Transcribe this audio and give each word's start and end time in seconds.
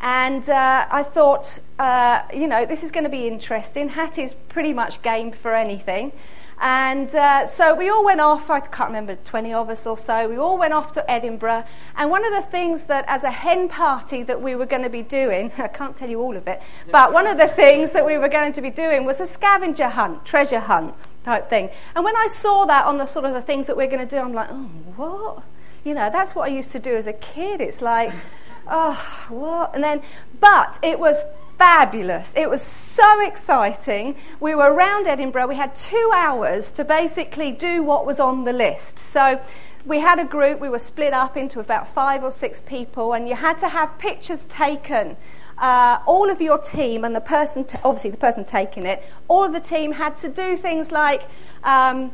And 0.00 0.48
uh, 0.48 0.86
I 0.90 1.02
thought, 1.02 1.58
uh, 1.78 2.22
you 2.32 2.46
know, 2.46 2.64
this 2.64 2.82
is 2.82 2.90
going 2.90 3.04
to 3.04 3.10
be 3.10 3.26
interesting. 3.26 3.90
Hattie's 3.90 4.32
pretty 4.48 4.72
much 4.72 5.02
game 5.02 5.32
for 5.32 5.54
anything. 5.54 6.12
And 6.58 7.14
uh, 7.14 7.46
so 7.46 7.74
we 7.74 7.90
all 7.90 8.04
went 8.04 8.20
off, 8.20 8.48
I 8.48 8.60
can't 8.60 8.88
remember, 8.88 9.16
20 9.16 9.52
of 9.52 9.68
us 9.68 9.86
or 9.86 9.98
so, 9.98 10.28
we 10.28 10.36
all 10.36 10.56
went 10.56 10.72
off 10.72 10.92
to 10.92 11.10
Edinburgh. 11.10 11.64
And 11.96 12.10
one 12.10 12.24
of 12.24 12.32
the 12.32 12.48
things 12.50 12.84
that, 12.84 13.04
as 13.08 13.24
a 13.24 13.30
hen 13.30 13.68
party, 13.68 14.22
that 14.22 14.40
we 14.40 14.54
were 14.54 14.66
going 14.66 14.82
to 14.82 14.90
be 14.90 15.02
doing, 15.02 15.52
I 15.58 15.68
can't 15.68 15.96
tell 15.96 16.08
you 16.08 16.20
all 16.20 16.36
of 16.36 16.46
it, 16.46 16.62
but 16.90 17.12
one 17.12 17.26
of 17.26 17.38
the 17.38 17.48
things 17.48 17.92
that 17.92 18.06
we 18.06 18.18
were 18.18 18.28
going 18.28 18.52
to 18.54 18.60
be 18.60 18.70
doing 18.70 19.04
was 19.04 19.20
a 19.20 19.26
scavenger 19.26 19.88
hunt, 19.88 20.24
treasure 20.24 20.60
hunt 20.60 20.94
type 21.24 21.50
thing. 21.50 21.70
And 21.94 22.04
when 22.04 22.16
I 22.16 22.28
saw 22.28 22.66
that 22.66 22.86
on 22.86 22.98
the 22.98 23.06
sort 23.06 23.24
of 23.24 23.34
the 23.34 23.42
things 23.42 23.66
that 23.66 23.76
we're 23.76 23.88
going 23.88 24.06
to 24.06 24.16
do, 24.16 24.18
I'm 24.18 24.34
like, 24.34 24.48
oh, 24.50 24.70
what? 24.96 25.42
You 25.84 25.94
know, 25.94 26.10
that's 26.10 26.34
what 26.34 26.50
I 26.50 26.52
used 26.52 26.72
to 26.72 26.78
do 26.78 26.94
as 26.94 27.06
a 27.06 27.12
kid. 27.14 27.60
It's 27.60 27.80
like, 27.80 28.12
oh, 28.68 29.26
what? 29.28 29.74
And 29.74 29.82
then, 29.82 30.02
but 30.40 30.78
it 30.82 30.98
was 30.98 31.16
fabulous. 31.58 32.32
It 32.36 32.48
was 32.48 32.62
so 32.62 33.26
exciting. 33.26 34.16
We 34.40 34.54
were 34.54 34.72
around 34.72 35.06
Edinburgh. 35.06 35.48
We 35.48 35.56
had 35.56 35.74
two 35.76 36.10
hours 36.14 36.72
to 36.72 36.84
basically 36.84 37.52
do 37.52 37.82
what 37.82 38.06
was 38.06 38.18
on 38.18 38.44
the 38.44 38.52
list. 38.52 38.98
So 38.98 39.40
we 39.84 39.98
had 39.98 40.18
a 40.18 40.24
group, 40.24 40.60
we 40.60 40.68
were 40.68 40.78
split 40.78 41.12
up 41.12 41.36
into 41.36 41.60
about 41.60 41.88
five 41.88 42.22
or 42.22 42.30
six 42.30 42.60
people, 42.60 43.14
and 43.14 43.28
you 43.28 43.34
had 43.34 43.58
to 43.60 43.68
have 43.68 43.98
pictures 43.98 44.44
taken. 44.46 45.16
Uh, 45.58 46.00
all 46.06 46.30
of 46.30 46.40
your 46.40 46.56
team 46.58 47.04
and 47.04 47.14
the 47.14 47.20
person, 47.20 47.64
t- 47.64 47.78
obviously 47.84 48.10
the 48.10 48.16
person 48.16 48.44
taking 48.44 48.86
it, 48.86 49.02
all 49.28 49.44
of 49.44 49.52
the 49.52 49.60
team 49.60 49.92
had 49.92 50.16
to 50.16 50.28
do 50.28 50.56
things 50.56 50.90
like 50.90 51.22
um, 51.64 52.10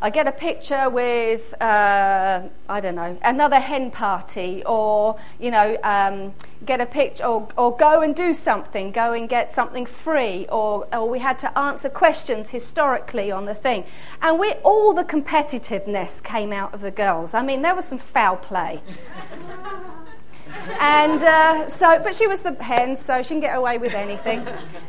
I 0.00 0.10
get 0.10 0.28
a 0.28 0.32
picture 0.32 0.88
with, 0.88 1.60
uh, 1.60 2.42
I 2.68 2.80
don't 2.80 2.94
know, 2.94 3.18
another 3.22 3.58
hen 3.58 3.90
party, 3.90 4.62
or, 4.64 5.18
you 5.40 5.50
know, 5.50 5.76
um, 5.82 6.32
get 6.64 6.80
a 6.80 6.86
picture, 6.86 7.24
or, 7.24 7.48
or 7.56 7.76
go 7.76 8.02
and 8.02 8.14
do 8.14 8.32
something, 8.32 8.92
go 8.92 9.12
and 9.12 9.28
get 9.28 9.52
something 9.52 9.86
free, 9.86 10.46
or, 10.52 10.86
or 10.94 11.08
we 11.08 11.18
had 11.18 11.36
to 11.40 11.58
answer 11.58 11.88
questions 11.88 12.48
historically 12.48 13.32
on 13.32 13.44
the 13.44 13.54
thing. 13.54 13.84
And 14.22 14.38
we, 14.38 14.52
all 14.62 14.94
the 14.94 15.02
competitiveness 15.02 16.22
came 16.22 16.52
out 16.52 16.74
of 16.74 16.80
the 16.80 16.92
girls. 16.92 17.34
I 17.34 17.42
mean, 17.42 17.62
there 17.62 17.74
was 17.74 17.84
some 17.84 17.98
foul 17.98 18.36
play. 18.36 18.80
and 20.80 21.22
uh, 21.22 21.68
so, 21.68 21.98
but 21.98 22.14
she 22.14 22.28
was 22.28 22.40
the 22.40 22.54
hen, 22.54 22.96
so 22.96 23.20
she 23.22 23.30
can 23.30 23.40
get 23.40 23.56
away 23.56 23.78
with 23.78 23.94
anything. 23.94 24.46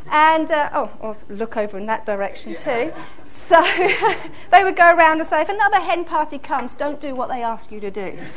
And 0.08 0.50
uh, 0.52 0.70
oh, 0.72 0.90
I'll 1.02 1.16
look 1.28 1.56
over 1.56 1.78
in 1.78 1.86
that 1.86 2.06
direction 2.06 2.54
too. 2.54 2.92
So 3.30 3.60
they 4.52 4.64
would 4.64 4.76
go 4.76 4.94
around 4.94 5.20
and 5.20 5.28
say, 5.28 5.40
if 5.40 5.48
another 5.48 5.78
hen 5.78 6.04
party 6.04 6.38
comes, 6.38 6.74
don't 6.74 7.00
do 7.00 7.14
what 7.14 7.28
they 7.28 7.42
ask 7.42 7.70
you 7.72 7.80
to 7.80 7.90
do. 7.90 8.18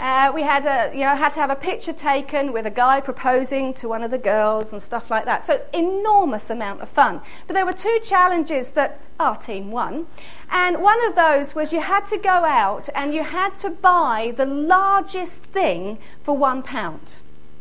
Uh, 0.00 0.32
we 0.34 0.40
had 0.40 0.64
a, 0.64 0.90
you 0.94 1.04
know, 1.04 1.14
had 1.14 1.30
to 1.30 1.40
have 1.40 1.50
a 1.50 1.54
picture 1.54 1.92
taken 1.92 2.52
with 2.52 2.64
a 2.64 2.70
guy 2.70 3.00
proposing 3.00 3.74
to 3.74 3.86
one 3.86 4.02
of 4.02 4.10
the 4.10 4.18
girls 4.18 4.72
and 4.72 4.82
stuff 4.82 5.10
like 5.10 5.26
that. 5.26 5.46
So 5.46 5.52
it's 5.52 5.66
enormous 5.74 6.48
amount 6.48 6.80
of 6.80 6.88
fun. 6.88 7.20
But 7.46 7.52
there 7.54 7.66
were 7.66 7.74
two 7.74 7.98
challenges 8.02 8.70
that 8.70 8.98
our 9.20 9.36
team 9.36 9.70
won, 9.70 10.06
and 10.50 10.82
one 10.82 11.04
of 11.06 11.14
those 11.14 11.54
was 11.54 11.70
you 11.72 11.80
had 11.80 12.06
to 12.06 12.16
go 12.16 12.30
out 12.30 12.88
and 12.94 13.14
you 13.14 13.22
had 13.22 13.54
to 13.56 13.68
buy 13.68 14.32
the 14.36 14.46
largest 14.46 15.42
thing 15.42 15.98
for 16.22 16.34
one 16.34 16.62
pound. 16.62 17.16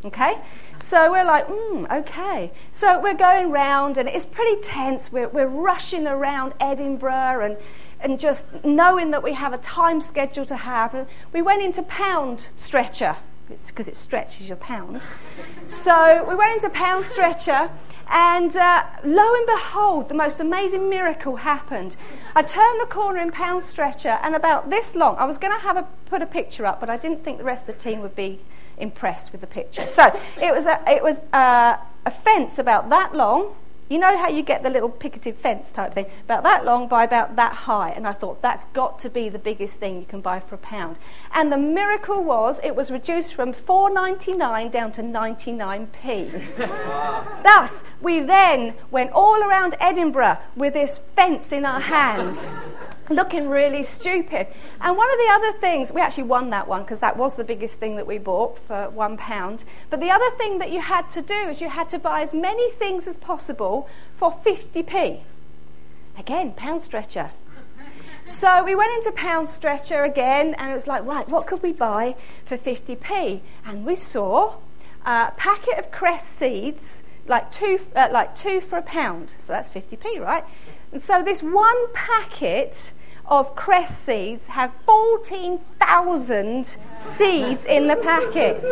Okay? 0.05 0.37
So 0.79 1.11
we're 1.11 1.25
like, 1.25 1.45
hmm, 1.47 1.85
okay. 1.91 2.51
So 2.71 2.99
we're 2.99 3.13
going 3.13 3.51
round 3.51 3.97
and 3.97 4.09
it's 4.09 4.25
pretty 4.25 4.61
tense. 4.61 5.11
We're, 5.11 5.27
we're 5.27 5.47
rushing 5.47 6.07
around 6.07 6.53
Edinburgh 6.59 7.41
and, 7.43 7.57
and 7.99 8.19
just 8.19 8.47
knowing 8.63 9.11
that 9.11 9.21
we 9.21 9.33
have 9.33 9.53
a 9.53 9.57
time 9.59 10.01
schedule 10.01 10.45
to 10.45 10.55
have. 10.55 10.93
And 10.93 11.07
we 11.33 11.41
went 11.41 11.61
into 11.61 11.83
Poundstretcher 11.83 13.17
because 13.67 13.87
it 13.87 13.97
stretches 13.97 14.47
your 14.47 14.57
pound. 14.57 15.01
so 15.65 16.25
we 16.27 16.35
went 16.35 16.63
into 16.63 16.69
Poundstretcher, 16.69 17.71
and 18.09 18.55
uh, 18.55 18.83
lo 19.03 19.35
and 19.35 19.45
behold, 19.47 20.07
the 20.07 20.13
most 20.15 20.39
amazing 20.39 20.89
miracle 20.89 21.35
happened. 21.37 21.95
I 22.35 22.43
turned 22.43 22.79
the 22.79 22.85
corner 22.85 23.19
in 23.19 23.31
Poundstretcher, 23.31 24.19
and 24.21 24.35
about 24.35 24.69
this 24.69 24.95
long, 24.95 25.15
I 25.17 25.25
was 25.25 25.37
going 25.37 25.53
to 25.53 25.59
have 25.59 25.77
a, 25.77 25.87
put 26.05 26.21
a 26.21 26.25
picture 26.25 26.65
up, 26.65 26.79
but 26.79 26.89
I 26.89 26.97
didn't 26.97 27.23
think 27.23 27.39
the 27.39 27.43
rest 27.43 27.67
of 27.67 27.75
the 27.75 27.81
team 27.81 28.01
would 28.01 28.15
be 28.15 28.39
impressed 28.79 29.31
with 29.31 29.41
the 29.41 29.47
picture. 29.47 29.87
So 29.87 30.17
it 30.41 30.53
was 30.53 30.65
a, 30.65 30.81
it 30.87 31.03
was 31.03 31.19
a, 31.33 31.79
a 32.05 32.11
fence 32.11 32.57
about 32.57 32.89
that 32.89 33.13
long. 33.15 33.55
You 33.89 33.97
know 33.97 34.15
how 34.17 34.29
you 34.29 34.43
get 34.43 34.61
the 34.61 34.69
little 34.69 34.89
picketed 34.89 35.35
fence 35.35 35.71
type 35.71 35.95
thing? 35.95 36.05
About 36.23 36.43
that 36.43 36.63
long 36.63 36.87
by 36.87 37.03
about 37.03 37.35
that 37.37 37.53
high. 37.53 37.89
And 37.89 38.05
I 38.05 38.13
thought, 38.13 38.39
that's 38.39 38.65
got 38.65 38.99
to 38.99 39.09
be 39.09 39.29
the 39.29 39.39
biggest 39.39 39.79
thing 39.79 39.99
you 39.99 40.05
can 40.05 40.21
buy 40.21 40.39
for 40.39 40.53
a 40.53 40.59
pound. 40.59 40.97
And 41.33 41.51
the 41.51 41.57
miracle 41.57 42.23
was, 42.23 42.59
it 42.63 42.75
was 42.75 42.91
reduced 42.91 43.33
from 43.33 43.51
4.99 43.51 44.71
down 44.71 44.91
to 44.91 45.01
99p. 45.01 46.57
Thus, 47.43 47.81
we 48.01 48.19
then 48.19 48.73
went 48.91 49.11
all 49.11 49.43
around 49.43 49.75
Edinburgh 49.79 50.37
with 50.55 50.73
this 50.73 50.99
fence 51.15 51.51
in 51.51 51.65
our 51.65 51.79
hands 51.79 52.51
looking 53.09 53.49
really 53.49 53.83
stupid. 53.83 54.47
And 54.81 54.95
one 54.95 55.11
of 55.11 55.17
the 55.17 55.27
other 55.31 55.57
things, 55.59 55.91
we 55.91 56.01
actually 56.01 56.23
won 56.23 56.49
that 56.51 56.67
one 56.67 56.83
because 56.83 56.99
that 56.99 57.17
was 57.17 57.35
the 57.35 57.43
biggest 57.43 57.79
thing 57.79 57.95
that 57.95 58.07
we 58.07 58.17
bought 58.17 58.59
for 58.59 58.89
one 58.89 59.17
pound. 59.17 59.63
But 59.89 59.99
the 59.99 60.11
other 60.11 60.29
thing 60.37 60.59
that 60.59 60.71
you 60.71 60.81
had 60.81 61.09
to 61.11 61.21
do 61.21 61.33
is 61.33 61.61
you 61.61 61.69
had 61.69 61.89
to 61.89 61.99
buy 61.99 62.21
as 62.21 62.33
many 62.33 62.71
things 62.71 63.07
as 63.07 63.17
possible 63.17 63.89
for 64.15 64.31
50p. 64.31 65.21
Again, 66.17 66.53
Poundstretcher. 66.53 67.31
So 68.25 68.63
we 68.63 68.75
went 68.75 68.91
into 68.93 69.11
Poundstretcher 69.11 70.05
again 70.07 70.53
and 70.55 70.71
it 70.71 70.75
was 70.75 70.85
like, 70.85 71.03
right, 71.03 71.27
what 71.27 71.47
could 71.47 71.63
we 71.63 71.73
buy 71.73 72.15
for 72.45 72.57
50p? 72.57 73.41
And 73.65 73.85
we 73.85 73.95
saw 73.95 74.55
a 75.03 75.31
packet 75.35 75.79
of 75.79 75.89
cress 75.89 76.27
seeds, 76.27 77.01
like 77.29 77.51
two, 77.51 77.79
uh, 77.95 78.09
like 78.11 78.35
two 78.35 78.59
for 78.59 78.77
a 78.77 78.81
pound. 78.81 79.35
So 79.39 79.53
that's 79.53 79.69
50p, 79.69 80.19
right? 80.19 80.43
And 80.91 81.01
so 81.01 81.23
this 81.23 81.41
one 81.41 81.93
packet 81.93 82.91
of 83.29 83.55
cress 83.55 83.97
seeds 83.97 84.47
have 84.47 84.73
14,000 84.85 86.75
seeds 87.15 87.63
in 87.65 87.87
the 87.87 87.95
packet. 87.95 88.63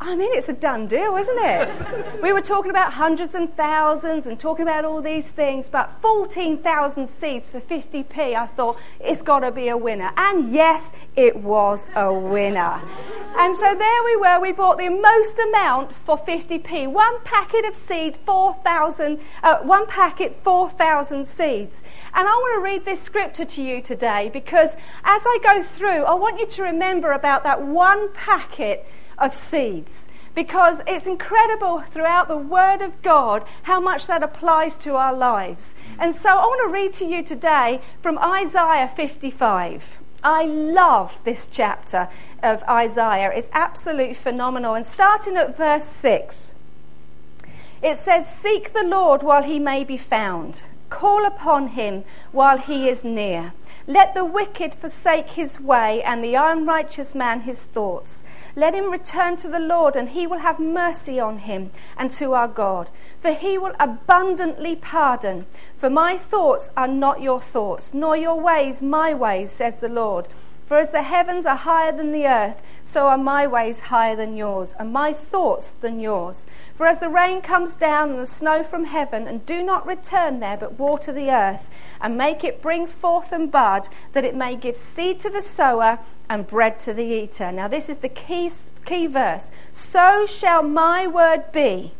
I 0.00 0.14
mean, 0.14 0.30
it's 0.32 0.48
a 0.48 0.52
done 0.52 0.86
deal, 0.86 1.16
isn't 1.16 1.38
it? 1.38 2.22
We 2.22 2.32
were 2.32 2.40
talking 2.40 2.70
about 2.70 2.92
hundreds 2.92 3.34
and 3.34 3.54
thousands 3.56 4.26
and 4.26 4.38
talking 4.38 4.62
about 4.62 4.84
all 4.84 5.02
these 5.02 5.26
things, 5.26 5.68
but 5.68 5.90
14,000 6.00 7.08
seeds 7.08 7.46
for 7.46 7.60
50p, 7.60 8.34
I 8.34 8.46
thought 8.46 8.78
it's 9.00 9.22
got 9.22 9.40
to 9.40 9.50
be 9.50 9.68
a 9.68 9.76
winner. 9.76 10.10
And 10.16 10.52
yes, 10.52 10.92
it 11.16 11.36
was 11.36 11.86
a 11.96 12.12
winner. 12.12 12.80
And 13.38 13.56
so 13.56 13.74
there 13.74 14.04
we 14.04 14.16
were, 14.16 14.40
we 14.40 14.52
bought 14.52 14.78
the 14.78 14.88
most 14.88 15.38
amount 15.38 15.92
for 15.92 16.16
50p. 16.16 16.90
One 16.90 17.20
packet 17.24 17.64
of 17.64 17.74
seed, 17.74 18.18
4,000, 18.24 19.20
uh, 19.42 19.58
one 19.58 19.86
packet, 19.86 20.34
4,000 20.44 21.26
seeds. 21.26 21.77
And 22.14 22.28
I 22.28 22.32
want 22.32 22.58
to 22.58 22.64
read 22.64 22.84
this 22.84 23.00
scripture 23.00 23.44
to 23.44 23.62
you 23.62 23.80
today 23.80 24.30
because 24.32 24.74
as 25.04 25.22
I 25.24 25.38
go 25.42 25.62
through, 25.62 26.04
I 26.04 26.14
want 26.14 26.40
you 26.40 26.46
to 26.46 26.62
remember 26.62 27.12
about 27.12 27.44
that 27.44 27.62
one 27.62 28.12
packet 28.12 28.86
of 29.18 29.34
seeds 29.34 30.08
because 30.34 30.80
it's 30.86 31.06
incredible 31.06 31.80
throughout 31.80 32.28
the 32.28 32.36
Word 32.36 32.80
of 32.80 33.02
God 33.02 33.44
how 33.64 33.80
much 33.80 34.06
that 34.06 34.22
applies 34.22 34.76
to 34.78 34.94
our 34.94 35.12
lives. 35.12 35.74
And 35.98 36.14
so 36.14 36.28
I 36.28 36.46
want 36.46 36.60
to 36.68 36.72
read 36.72 36.94
to 36.94 37.04
you 37.04 37.22
today 37.24 37.80
from 38.00 38.18
Isaiah 38.18 38.88
55. 38.88 39.98
I 40.22 40.44
love 40.44 41.20
this 41.24 41.48
chapter 41.50 42.08
of 42.42 42.62
Isaiah. 42.64 43.32
It's 43.34 43.50
absolutely 43.52 44.14
phenomenal. 44.14 44.74
And 44.74 44.86
starting 44.86 45.36
at 45.36 45.56
verse 45.56 45.84
6, 45.84 46.54
it 47.82 47.98
says, 47.98 48.28
Seek 48.28 48.72
the 48.72 48.84
Lord 48.84 49.22
while 49.22 49.42
he 49.42 49.58
may 49.58 49.84
be 49.84 49.96
found, 49.96 50.62
call 50.90 51.24
upon 51.24 51.68
him 51.68 52.04
while 52.32 52.58
he 52.58 52.88
is 52.88 53.04
near. 53.04 53.52
Let 53.86 54.14
the 54.14 54.24
wicked 54.24 54.74
forsake 54.74 55.30
his 55.30 55.60
way, 55.60 56.02
and 56.02 56.22
the 56.22 56.34
unrighteous 56.34 57.14
man 57.14 57.40
his 57.40 57.64
thoughts. 57.64 58.22
Let 58.54 58.74
him 58.74 58.90
return 58.90 59.36
to 59.36 59.48
the 59.48 59.60
Lord, 59.60 59.96
and 59.96 60.10
he 60.10 60.26
will 60.26 60.40
have 60.40 60.58
mercy 60.58 61.18
on 61.18 61.38
him 61.38 61.70
and 61.96 62.10
to 62.12 62.34
our 62.34 62.48
God. 62.48 62.88
For 63.20 63.32
he 63.32 63.56
will 63.56 63.74
abundantly 63.80 64.76
pardon. 64.76 65.46
For 65.76 65.88
my 65.88 66.18
thoughts 66.18 66.70
are 66.76 66.88
not 66.88 67.22
your 67.22 67.40
thoughts, 67.40 67.94
nor 67.94 68.16
your 68.16 68.40
ways 68.40 68.82
my 68.82 69.14
ways, 69.14 69.52
says 69.52 69.76
the 69.76 69.88
Lord. 69.88 70.28
For 70.68 70.76
as 70.76 70.90
the 70.90 71.02
heavens 71.02 71.46
are 71.46 71.56
higher 71.56 71.92
than 71.92 72.12
the 72.12 72.26
earth, 72.26 72.60
so 72.84 73.06
are 73.06 73.16
my 73.16 73.46
ways 73.46 73.80
higher 73.80 74.14
than 74.14 74.36
yours, 74.36 74.74
and 74.78 74.92
my 74.92 75.14
thoughts 75.14 75.72
than 75.72 75.98
yours. 75.98 76.44
For 76.74 76.86
as 76.86 76.98
the 76.98 77.08
rain 77.08 77.40
comes 77.40 77.74
down 77.74 78.10
and 78.10 78.18
the 78.18 78.26
snow 78.26 78.62
from 78.62 78.84
heaven, 78.84 79.26
and 79.26 79.46
do 79.46 79.62
not 79.62 79.86
return 79.86 80.40
there, 80.40 80.58
but 80.58 80.78
water 80.78 81.10
the 81.10 81.30
earth, 81.30 81.70
and 82.02 82.18
make 82.18 82.44
it 82.44 82.60
bring 82.60 82.86
forth 82.86 83.32
and 83.32 83.50
bud, 83.50 83.88
that 84.12 84.26
it 84.26 84.36
may 84.36 84.56
give 84.56 84.76
seed 84.76 85.20
to 85.20 85.30
the 85.30 85.40
sower 85.40 86.00
and 86.28 86.46
bread 86.46 86.78
to 86.80 86.92
the 86.92 87.02
eater. 87.02 87.50
Now, 87.50 87.68
this 87.68 87.88
is 87.88 87.98
the 87.98 88.10
key, 88.10 88.50
key 88.84 89.06
verse. 89.06 89.50
So 89.72 90.26
shall 90.26 90.62
my 90.62 91.06
word 91.06 91.50
be 91.50 91.92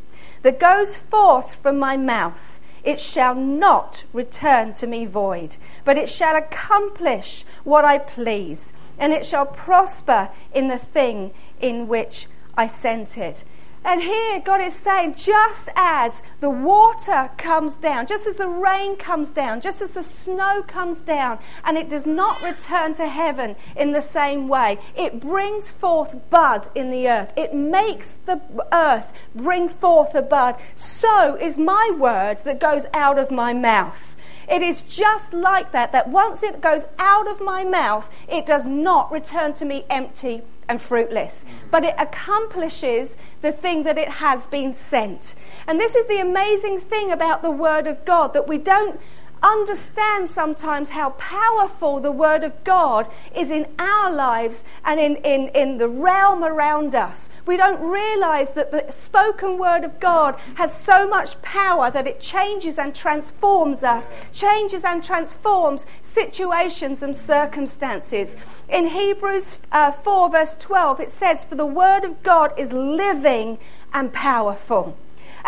that 0.42 0.60
goes 0.60 0.94
forth 0.94 1.54
from 1.54 1.78
my 1.78 1.96
mouth. 1.96 2.57
It 2.88 3.00
shall 3.00 3.34
not 3.34 4.04
return 4.14 4.72
to 4.76 4.86
me 4.86 5.04
void, 5.04 5.58
but 5.84 5.98
it 5.98 6.08
shall 6.08 6.34
accomplish 6.36 7.44
what 7.62 7.84
I 7.84 7.98
please, 7.98 8.72
and 8.98 9.12
it 9.12 9.26
shall 9.26 9.44
prosper 9.44 10.30
in 10.54 10.68
the 10.68 10.78
thing 10.78 11.32
in 11.60 11.86
which 11.86 12.28
I 12.56 12.66
sent 12.66 13.18
it. 13.18 13.44
And 13.88 14.02
here 14.02 14.38
God 14.40 14.60
is 14.60 14.74
saying, 14.74 15.14
just 15.14 15.70
as 15.74 16.20
the 16.40 16.50
water 16.50 17.30
comes 17.38 17.74
down, 17.76 18.06
just 18.06 18.26
as 18.26 18.36
the 18.36 18.46
rain 18.46 18.96
comes 18.96 19.30
down, 19.30 19.62
just 19.62 19.80
as 19.80 19.92
the 19.92 20.02
snow 20.02 20.62
comes 20.62 21.00
down, 21.00 21.38
and 21.64 21.78
it 21.78 21.88
does 21.88 22.04
not 22.04 22.42
return 22.42 22.92
to 22.96 23.08
heaven 23.08 23.56
in 23.76 23.92
the 23.92 24.02
same 24.02 24.46
way, 24.46 24.78
it 24.94 25.20
brings 25.20 25.70
forth 25.70 26.14
bud 26.28 26.68
in 26.74 26.90
the 26.90 27.08
earth. 27.08 27.32
It 27.34 27.54
makes 27.54 28.18
the 28.26 28.42
earth 28.74 29.10
bring 29.34 29.70
forth 29.70 30.14
a 30.14 30.20
bud. 30.20 30.56
So 30.76 31.36
is 31.36 31.56
my 31.56 31.90
word 31.98 32.40
that 32.44 32.60
goes 32.60 32.84
out 32.92 33.18
of 33.18 33.30
my 33.30 33.54
mouth. 33.54 34.16
It 34.50 34.60
is 34.60 34.82
just 34.82 35.32
like 35.32 35.72
that, 35.72 35.92
that 35.92 36.10
once 36.10 36.42
it 36.42 36.60
goes 36.60 36.84
out 36.98 37.26
of 37.26 37.40
my 37.40 37.64
mouth, 37.64 38.10
it 38.28 38.44
does 38.44 38.66
not 38.66 39.10
return 39.10 39.54
to 39.54 39.64
me 39.64 39.86
empty 39.88 40.42
and 40.68 40.80
fruitless. 40.80 41.44
But 41.70 41.84
it 41.84 41.94
accomplishes 41.98 43.16
the 43.40 43.52
thing 43.52 43.82
that 43.84 43.98
it 43.98 44.08
has 44.08 44.46
been 44.46 44.74
sent. 44.74 45.34
And 45.66 45.80
this 45.80 45.94
is 45.94 46.06
the 46.06 46.18
amazing 46.18 46.80
thing 46.80 47.10
about 47.10 47.42
the 47.42 47.50
Word 47.50 47.86
of 47.86 48.04
God 48.04 48.34
that 48.34 48.46
we 48.48 48.58
don't 48.58 49.00
understand 49.42 50.28
sometimes 50.28 50.90
how 50.90 51.10
powerful 51.10 52.00
the 52.00 52.12
Word 52.12 52.44
of 52.44 52.64
God 52.64 53.10
is 53.34 53.50
in 53.50 53.66
our 53.78 54.10
lives 54.10 54.64
and 54.84 54.98
in, 54.98 55.16
in, 55.16 55.48
in 55.48 55.78
the 55.78 55.88
realm 55.88 56.44
around 56.44 56.94
us. 56.94 57.30
We 57.46 57.56
don't 57.56 57.80
realize 57.80 58.50
that 58.50 58.70
the 58.70 58.92
spoken 58.92 59.58
Word 59.58 59.84
of 59.84 60.00
God 60.00 60.38
has 60.56 60.72
so 60.72 61.08
much 61.08 61.40
power 61.42 61.90
that 61.90 62.06
it 62.06 62.20
changes 62.20 62.78
and 62.78 62.94
transforms 62.94 63.82
us, 63.82 64.08
changes 64.32 64.84
and 64.84 65.02
transforms 65.02 65.86
situations 66.02 67.02
and 67.02 67.16
circumstances. 67.16 68.36
In 68.68 68.88
Hebrews 68.88 69.58
uh, 69.72 69.92
4, 69.92 70.30
verse 70.30 70.56
12, 70.58 71.00
it 71.00 71.10
says, 71.10 71.44
For 71.44 71.54
the 71.54 71.66
Word 71.66 72.04
of 72.04 72.22
God 72.22 72.52
is 72.58 72.72
living 72.72 73.58
and 73.92 74.12
powerful 74.12 74.96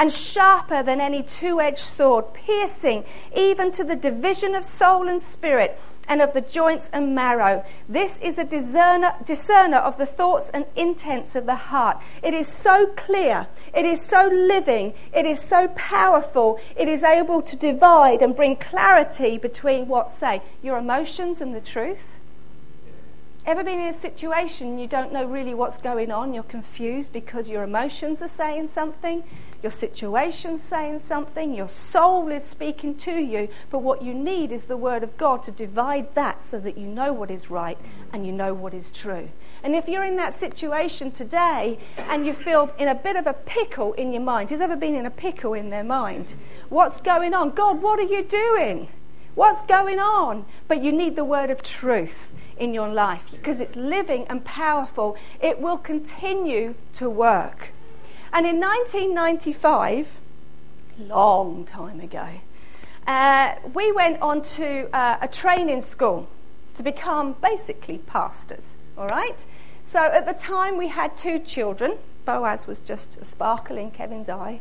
and 0.01 0.11
sharper 0.11 0.83
than 0.83 0.99
any 0.99 1.23
two 1.23 1.61
edged 1.61 1.79
sword, 1.79 2.33
piercing 2.33 3.05
even 3.37 3.71
to 3.71 3.85
the 3.85 3.95
division 3.95 4.55
of 4.55 4.65
soul 4.65 5.07
and 5.09 5.21
spirit 5.21 5.79
and 6.09 6.23
of 6.23 6.33
the 6.33 6.41
joints 6.41 6.89
and 6.91 7.15
marrow. 7.15 7.63
This 7.87 8.17
is 8.23 8.39
a 8.39 8.45
discerner, 8.45 9.15
discerner 9.27 9.77
of 9.77 9.99
the 9.99 10.07
thoughts 10.07 10.51
and 10.55 10.65
intents 10.75 11.35
of 11.35 11.45
the 11.45 11.55
heart. 11.55 11.99
It 12.23 12.33
is 12.33 12.49
so 12.49 12.87
clear, 12.97 13.47
it 13.75 13.85
is 13.85 14.03
so 14.03 14.27
living, 14.27 14.95
it 15.13 15.27
is 15.27 15.39
so 15.39 15.69
powerful, 15.69 16.59
it 16.77 16.89
is 16.89 17.05
able 17.05 17.43
to 17.43 17.55
divide 17.55 18.23
and 18.23 18.35
bring 18.35 18.57
clarity 18.57 19.37
between 19.37 19.87
what, 19.87 20.11
say, 20.11 20.41
your 20.63 20.79
emotions 20.79 21.43
and 21.43 21.55
the 21.55 21.61
truth 21.61 22.20
Ever 23.47 23.65
been 23.65 23.81
in 23.81 23.87
a 23.87 23.93
situation 23.93 24.79
you 24.79 24.87
don't 24.87 25.15
know 25.15 25.25
really 25.25 25.55
what's 25.55 25.79
going 25.79 26.11
on? 26.11 26.35
You're 26.35 26.43
confused 26.43 27.11
because 27.11 27.49
your 27.49 27.63
emotions 27.63 28.21
are 28.21 28.29
saying 28.29 28.69
something, 28.69 29.25
your 29.63 29.71
situation's 29.71 30.63
saying 30.63 30.99
something, 30.99 31.55
your 31.55 31.69
soul 31.69 32.29
is 32.29 32.45
speaking 32.45 32.95
to 32.97 33.19
you, 33.19 33.49
but 33.71 33.79
what 33.79 34.03
you 34.03 34.13
need 34.13 34.53
is 34.53 34.65
the 34.65 34.77
Word 34.77 35.03
of 35.03 35.17
God 35.17 35.43
to 35.45 35.51
divide 35.53 36.15
that 36.15 36.45
so 36.45 36.61
that 36.61 36.77
you 36.77 36.87
know 36.87 37.15
what 37.15 37.31
is 37.31 37.51
right 37.51 37.79
and 38.13 38.27
you 38.27 38.33
know 38.33 38.53
what 38.53 38.75
is 38.75 38.93
true. 38.93 39.31
And 39.63 39.75
if 39.75 39.89
you're 39.89 40.05
in 40.05 40.17
that 40.17 40.35
situation 40.35 41.11
today 41.11 41.79
and 41.97 42.27
you 42.27 42.35
feel 42.35 42.71
in 42.79 42.89
a 42.89 42.95
bit 42.95 43.17
of 43.17 43.27
a 43.27 43.33
pickle 43.33 43.95
in 43.95 44.13
your 44.13 44.23
mind, 44.23 44.51
who's 44.51 44.61
ever 44.61 44.77
been 44.77 44.95
in 44.95 45.07
a 45.07 45.11
pickle 45.11 45.55
in 45.55 45.71
their 45.71 45.85
mind? 45.85 46.35
What's 46.69 47.01
going 47.01 47.33
on? 47.33 47.53
God, 47.53 47.81
what 47.81 47.99
are 47.99 48.03
you 48.03 48.23
doing? 48.23 48.89
What's 49.35 49.63
going 49.63 49.99
on? 49.99 50.45
But 50.69 50.85
you 50.85 50.93
need 50.93 51.17
the 51.17 51.25
Word 51.25 51.49
of 51.49 51.63
truth 51.63 52.33
in 52.61 52.75
your 52.75 52.89
life 52.89 53.23
because 53.33 53.61
it's 53.61 53.75
living 53.75 54.27
and 54.29 54.45
powerful. 54.45 55.17
It 55.41 55.61
will 55.61 55.79
continue 55.79 56.75
to 56.95 57.11
work. 57.11 57.73
And 58.33 58.47
in 58.47 58.61
1995, 58.61 60.07
long 60.99 61.65
time 61.65 62.01
ago, 62.01 62.29
uh, 63.07 63.55
we 63.75 63.91
went 63.91 64.21
on 64.21 64.43
to 64.43 64.95
uh, 64.95 65.17
a 65.21 65.27
training 65.27 65.83
school 65.83 66.29
to 66.77 66.83
become 66.83 67.35
basically 67.43 67.99
pastors. 67.99 68.77
All 68.97 69.09
right? 69.09 69.45
So 69.83 69.99
at 69.99 70.27
the 70.27 70.35
time, 70.35 70.77
we 70.77 70.89
had 70.89 71.17
two 71.17 71.41
children. 71.41 71.99
Boaz 72.25 72.67
was 72.67 72.79
just 72.79 73.17
a 73.17 73.25
sparkle 73.25 73.79
in 73.79 73.91
Kevin's 73.91 74.29
eye. 74.29 74.61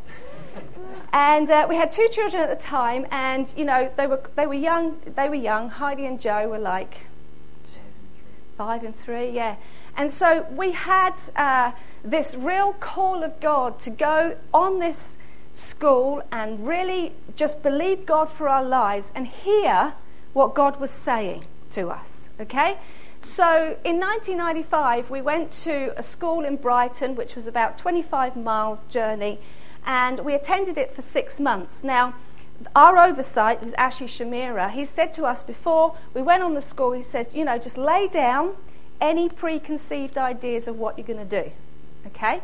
and 1.12 1.48
uh, 1.50 1.66
we 1.68 1.76
had 1.76 1.92
two 1.92 2.08
children 2.10 2.42
at 2.42 2.48
the 2.48 2.64
time, 2.64 3.06
and 3.12 3.52
you 3.56 3.64
know 3.64 3.92
they 3.96 4.06
were 4.06 4.22
they 4.34 4.46
were 4.46 4.54
young. 4.54 5.00
They 5.14 5.28
were 5.28 5.36
young. 5.36 5.68
Heidi 5.68 6.06
and 6.06 6.18
Joe 6.18 6.48
were 6.48 6.58
like 6.58 7.06
five 8.60 8.84
and 8.84 8.94
three, 8.94 9.30
yeah. 9.30 9.56
And 9.96 10.12
so 10.12 10.46
we 10.54 10.72
had 10.72 11.14
uh, 11.34 11.72
this 12.04 12.34
real 12.34 12.74
call 12.74 13.22
of 13.22 13.40
God 13.40 13.80
to 13.80 13.88
go 13.88 14.36
on 14.52 14.80
this 14.80 15.16
school 15.54 16.22
and 16.30 16.66
really 16.66 17.14
just 17.34 17.62
believe 17.62 18.04
God 18.04 18.28
for 18.28 18.50
our 18.50 18.62
lives 18.62 19.12
and 19.14 19.26
hear 19.26 19.94
what 20.34 20.54
God 20.54 20.78
was 20.78 20.90
saying 20.90 21.46
to 21.70 21.88
us, 21.88 22.28
okay? 22.38 22.76
So 23.22 23.78
in 23.82 23.98
1995, 23.98 25.08
we 25.08 25.22
went 25.22 25.52
to 25.62 25.98
a 25.98 26.02
school 26.02 26.44
in 26.44 26.56
Brighton, 26.56 27.16
which 27.16 27.34
was 27.34 27.46
about 27.46 27.78
25 27.78 28.36
mile 28.36 28.78
journey, 28.90 29.38
and 29.86 30.20
we 30.20 30.34
attended 30.34 30.76
it 30.76 30.92
for 30.92 31.00
six 31.00 31.40
months. 31.40 31.82
Now, 31.82 32.14
our 32.76 32.98
oversight 32.98 33.62
was 33.62 33.72
Ashley 33.74 34.06
Schmierer. 34.06 34.70
He 34.70 34.84
said 34.84 35.12
to 35.14 35.24
us 35.24 35.42
before 35.42 35.96
we 36.14 36.22
went 36.22 36.42
on 36.42 36.54
the 36.54 36.62
school, 36.62 36.92
he 36.92 37.02
said, 37.02 37.28
you 37.34 37.44
know, 37.44 37.58
just 37.58 37.78
lay 37.78 38.08
down 38.08 38.54
any 39.00 39.28
preconceived 39.28 40.18
ideas 40.18 40.68
of 40.68 40.78
what 40.78 40.98
you're 40.98 41.06
going 41.06 41.26
to 41.26 41.42
do. 41.42 41.50
Okay? 42.08 42.40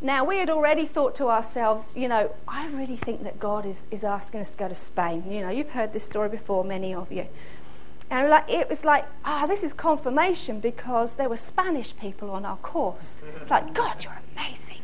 Now, 0.00 0.24
we 0.24 0.38
had 0.38 0.50
already 0.50 0.84
thought 0.84 1.14
to 1.16 1.28
ourselves, 1.28 1.92
you 1.94 2.08
know, 2.08 2.34
I 2.48 2.66
really 2.68 2.96
think 2.96 3.22
that 3.22 3.38
God 3.38 3.64
is, 3.64 3.86
is 3.92 4.02
asking 4.02 4.40
us 4.40 4.50
to 4.50 4.58
go 4.58 4.68
to 4.68 4.74
Spain. 4.74 5.30
You 5.30 5.42
know, 5.42 5.50
you've 5.50 5.70
heard 5.70 5.92
this 5.92 6.04
story 6.04 6.28
before, 6.28 6.64
many 6.64 6.92
of 6.92 7.12
you. 7.12 7.28
And 8.10 8.28
like, 8.28 8.50
it 8.50 8.68
was 8.68 8.84
like, 8.84 9.06
ah, 9.24 9.42
oh, 9.44 9.46
this 9.46 9.62
is 9.62 9.72
confirmation 9.72 10.58
because 10.60 11.14
there 11.14 11.28
were 11.28 11.36
Spanish 11.36 11.96
people 11.96 12.30
on 12.30 12.44
our 12.44 12.58
course. 12.58 13.22
It's 13.40 13.50
like, 13.50 13.72
God, 13.72 14.04
you're 14.04 14.20
amazing. 14.36 14.80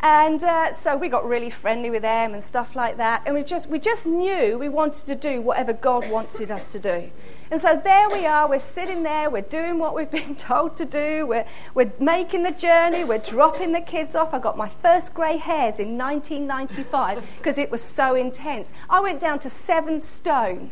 And 0.00 0.44
uh, 0.44 0.72
so 0.74 0.96
we 0.96 1.08
got 1.08 1.26
really 1.26 1.50
friendly 1.50 1.90
with 1.90 2.02
them 2.02 2.32
and 2.32 2.42
stuff 2.42 2.76
like 2.76 2.98
that. 2.98 3.22
And 3.26 3.34
we 3.34 3.42
just, 3.42 3.68
we 3.68 3.80
just 3.80 4.06
knew 4.06 4.56
we 4.56 4.68
wanted 4.68 5.06
to 5.06 5.14
do 5.16 5.40
whatever 5.40 5.72
God 5.72 6.08
wanted 6.08 6.52
us 6.52 6.68
to 6.68 6.78
do. 6.78 7.10
And 7.50 7.60
so 7.60 7.80
there 7.82 8.08
we 8.08 8.24
are, 8.24 8.48
we're 8.48 8.60
sitting 8.60 9.02
there, 9.02 9.28
we're 9.28 9.42
doing 9.42 9.78
what 9.78 9.96
we've 9.96 10.10
been 10.18 10.36
told 10.36 10.76
to 10.76 10.84
do, 10.84 11.26
we're, 11.26 11.46
we're 11.74 11.92
making 11.98 12.44
the 12.44 12.52
journey, 12.52 13.02
we're 13.02 13.18
dropping 13.18 13.72
the 13.72 13.80
kids 13.80 14.14
off. 14.14 14.34
I 14.34 14.38
got 14.38 14.56
my 14.56 14.68
first 14.68 15.14
grey 15.14 15.36
hairs 15.36 15.80
in 15.80 15.98
1995 15.98 17.24
because 17.38 17.58
it 17.58 17.70
was 17.70 17.82
so 17.82 18.14
intense. 18.14 18.72
I 18.88 19.00
went 19.00 19.18
down 19.18 19.40
to 19.40 19.50
seven 19.50 20.00
stone 20.00 20.70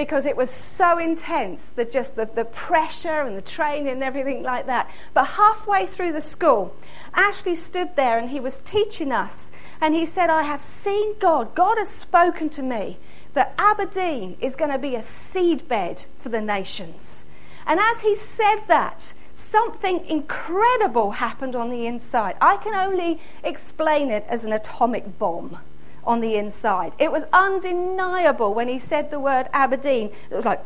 because 0.00 0.24
it 0.24 0.34
was 0.34 0.48
so 0.48 0.96
intense, 0.96 1.68
the, 1.68 1.84
just 1.84 2.16
the, 2.16 2.24
the 2.24 2.46
pressure 2.46 3.20
and 3.20 3.36
the 3.36 3.42
training 3.42 3.88
and 3.88 4.02
everything 4.02 4.42
like 4.42 4.64
that. 4.64 4.90
But 5.12 5.26
halfway 5.26 5.84
through 5.84 6.12
the 6.12 6.22
school, 6.22 6.74
Ashley 7.12 7.54
stood 7.54 7.96
there 7.96 8.16
and 8.16 8.30
he 8.30 8.40
was 8.40 8.60
teaching 8.60 9.12
us. 9.12 9.50
And 9.78 9.94
he 9.94 10.06
said, 10.06 10.30
I 10.30 10.44
have 10.44 10.62
seen 10.62 11.18
God. 11.18 11.54
God 11.54 11.76
has 11.76 11.90
spoken 11.90 12.48
to 12.48 12.62
me 12.62 12.96
that 13.34 13.52
Aberdeen 13.58 14.38
is 14.40 14.56
going 14.56 14.70
to 14.70 14.78
be 14.78 14.94
a 14.94 15.00
seedbed 15.00 16.06
for 16.18 16.30
the 16.30 16.40
nations. 16.40 17.26
And 17.66 17.78
as 17.78 18.00
he 18.00 18.16
said 18.16 18.60
that, 18.68 19.12
something 19.34 20.06
incredible 20.06 21.10
happened 21.10 21.54
on 21.54 21.68
the 21.68 21.86
inside. 21.86 22.36
I 22.40 22.56
can 22.56 22.74
only 22.74 23.20
explain 23.44 24.10
it 24.10 24.24
as 24.30 24.46
an 24.46 24.54
atomic 24.54 25.18
bomb 25.18 25.58
on 26.04 26.20
the 26.20 26.36
inside. 26.36 26.92
It 26.98 27.12
was 27.12 27.24
undeniable 27.32 28.54
when 28.54 28.68
he 28.68 28.78
said 28.78 29.10
the 29.10 29.20
word 29.20 29.48
Aberdeen. 29.52 30.10
It 30.30 30.34
was 30.34 30.44
like, 30.44 30.64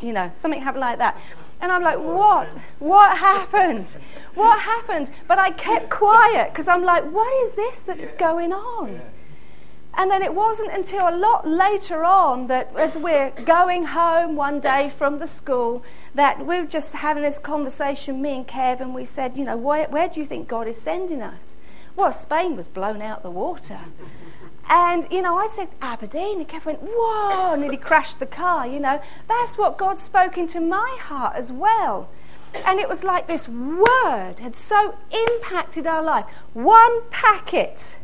you 0.00 0.12
know, 0.12 0.30
something 0.36 0.60
happened 0.60 0.80
like 0.80 0.98
that. 0.98 1.18
And 1.60 1.72
I'm 1.72 1.82
like, 1.82 1.98
what? 1.98 2.48
What 2.78 3.16
happened? 3.18 3.86
What 4.34 4.60
happened? 4.60 5.10
But 5.26 5.38
I 5.38 5.50
kept 5.50 5.90
quiet 5.90 6.52
because 6.52 6.68
I'm 6.68 6.84
like, 6.84 7.04
what 7.10 7.32
is 7.44 7.52
this 7.52 7.80
that 7.80 7.98
is 7.98 8.12
going 8.12 8.52
on? 8.52 9.00
And 9.94 10.08
then 10.08 10.22
it 10.22 10.32
wasn't 10.32 10.70
until 10.72 11.08
a 11.08 11.16
lot 11.16 11.48
later 11.48 12.04
on 12.04 12.46
that, 12.46 12.70
as 12.76 12.96
we're 12.96 13.30
going 13.44 13.86
home 13.86 14.36
one 14.36 14.60
day 14.60 14.90
from 14.96 15.18
the 15.18 15.26
school, 15.26 15.82
that 16.14 16.46
we 16.46 16.60
were 16.60 16.66
just 16.66 16.94
having 16.94 17.24
this 17.24 17.40
conversation, 17.40 18.22
me 18.22 18.36
and 18.36 18.46
Kev, 18.46 18.80
and 18.80 18.94
we 18.94 19.04
said, 19.04 19.36
you 19.36 19.44
know, 19.44 19.56
where, 19.56 19.88
where 19.88 20.08
do 20.08 20.20
you 20.20 20.26
think 20.26 20.46
God 20.46 20.68
is 20.68 20.80
sending 20.80 21.20
us? 21.20 21.56
Well, 21.96 22.12
Spain 22.12 22.54
was 22.54 22.68
blown 22.68 23.02
out 23.02 23.24
the 23.24 23.30
water. 23.30 23.80
And, 24.68 25.06
you 25.10 25.22
know, 25.22 25.38
I 25.38 25.46
said, 25.46 25.68
Aberdeen. 25.80 26.40
And 26.40 26.48
Kev 26.48 26.64
went, 26.64 26.80
whoa, 26.82 27.54
nearly 27.56 27.76
crashed 27.76 28.18
the 28.18 28.26
car, 28.26 28.66
you 28.66 28.80
know. 28.80 29.00
That's 29.28 29.56
what 29.56 29.78
God 29.78 29.98
spoke 29.98 30.36
into 30.36 30.60
my 30.60 30.98
heart 31.00 31.36
as 31.36 31.50
well. 31.50 32.08
And 32.64 32.78
it 32.78 32.88
was 32.88 33.04
like 33.04 33.26
this 33.26 33.48
word 33.48 34.40
had 34.40 34.54
so 34.54 34.96
impacted 35.10 35.86
our 35.86 36.02
life. 36.02 36.26
One 36.52 37.02
packet 37.10 37.96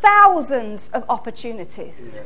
thousands 0.00 0.90
of 0.92 1.04
opportunities. 1.08 2.20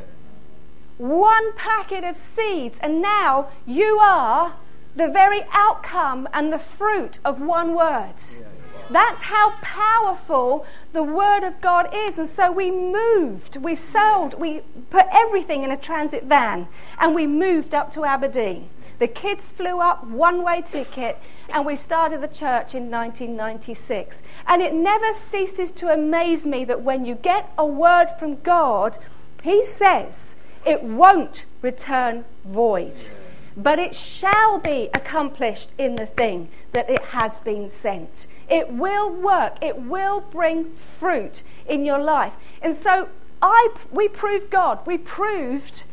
One 0.96 1.54
packet 1.54 2.04
of 2.04 2.16
seeds, 2.16 2.78
and 2.80 3.02
now 3.02 3.48
you 3.66 3.98
are 4.00 4.54
the 4.94 5.08
very 5.08 5.42
outcome 5.50 6.28
and 6.32 6.52
the 6.52 6.58
fruit 6.58 7.18
of 7.24 7.40
one 7.40 7.74
word. 7.74 8.14
Yeah. 8.16 8.46
That's 8.90 9.22
how 9.22 9.52
powerful 9.62 10.66
the 10.92 11.02
Word 11.02 11.42
of 11.44 11.60
God 11.60 11.88
is. 11.94 12.18
And 12.18 12.28
so 12.28 12.52
we 12.52 12.70
moved, 12.70 13.56
we 13.56 13.74
sold, 13.74 14.34
we 14.34 14.60
put 14.90 15.06
everything 15.12 15.62
in 15.62 15.70
a 15.70 15.76
transit 15.76 16.24
van, 16.24 16.68
and 16.98 17.14
we 17.14 17.26
moved 17.26 17.74
up 17.74 17.92
to 17.92 18.04
Aberdeen. 18.04 18.68
The 18.98 19.08
kids 19.08 19.50
flew 19.50 19.80
up, 19.80 20.06
one 20.06 20.42
way 20.42 20.62
ticket, 20.62 21.18
and 21.48 21.66
we 21.66 21.76
started 21.76 22.20
the 22.20 22.28
church 22.28 22.74
in 22.74 22.90
1996. 22.90 24.22
And 24.46 24.62
it 24.62 24.72
never 24.72 25.12
ceases 25.12 25.70
to 25.72 25.92
amaze 25.92 26.46
me 26.46 26.64
that 26.66 26.82
when 26.82 27.04
you 27.04 27.16
get 27.16 27.52
a 27.58 27.66
word 27.66 28.08
from 28.18 28.40
God, 28.40 28.98
He 29.42 29.64
says 29.64 30.36
it 30.64 30.82
won't 30.82 31.44
return 31.60 32.24
void, 32.44 33.08
but 33.56 33.78
it 33.78 33.96
shall 33.96 34.58
be 34.58 34.90
accomplished 34.94 35.70
in 35.76 35.96
the 35.96 36.06
thing 36.06 36.48
that 36.72 36.88
it 36.88 37.02
has 37.06 37.40
been 37.40 37.68
sent. 37.68 38.26
It 38.48 38.70
will 38.70 39.10
work, 39.10 39.56
it 39.62 39.82
will 39.82 40.20
bring 40.20 40.72
fruit 40.98 41.42
in 41.66 41.84
your 41.84 41.98
life. 41.98 42.34
And 42.60 42.74
so 42.74 43.08
I, 43.40 43.68
we 43.90 44.08
proved 44.08 44.50
God. 44.50 44.86
We 44.86 44.98
proved 44.98 45.84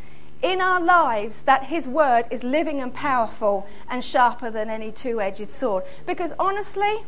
in 0.42 0.62
our 0.62 0.82
lives 0.82 1.42
that 1.42 1.66
His 1.66 1.88
Word 1.88 2.26
is 2.32 2.44
living 2.44 2.82
and 2.82 2.94
powerful 2.94 3.68
and 3.90 4.04
sharper 4.04 4.50
than 4.50 4.70
any 4.70 4.92
two 4.92 5.22
edged 5.22 5.48
sword. 5.48 5.84
Because 6.06 6.34
honestly, 6.40 7.04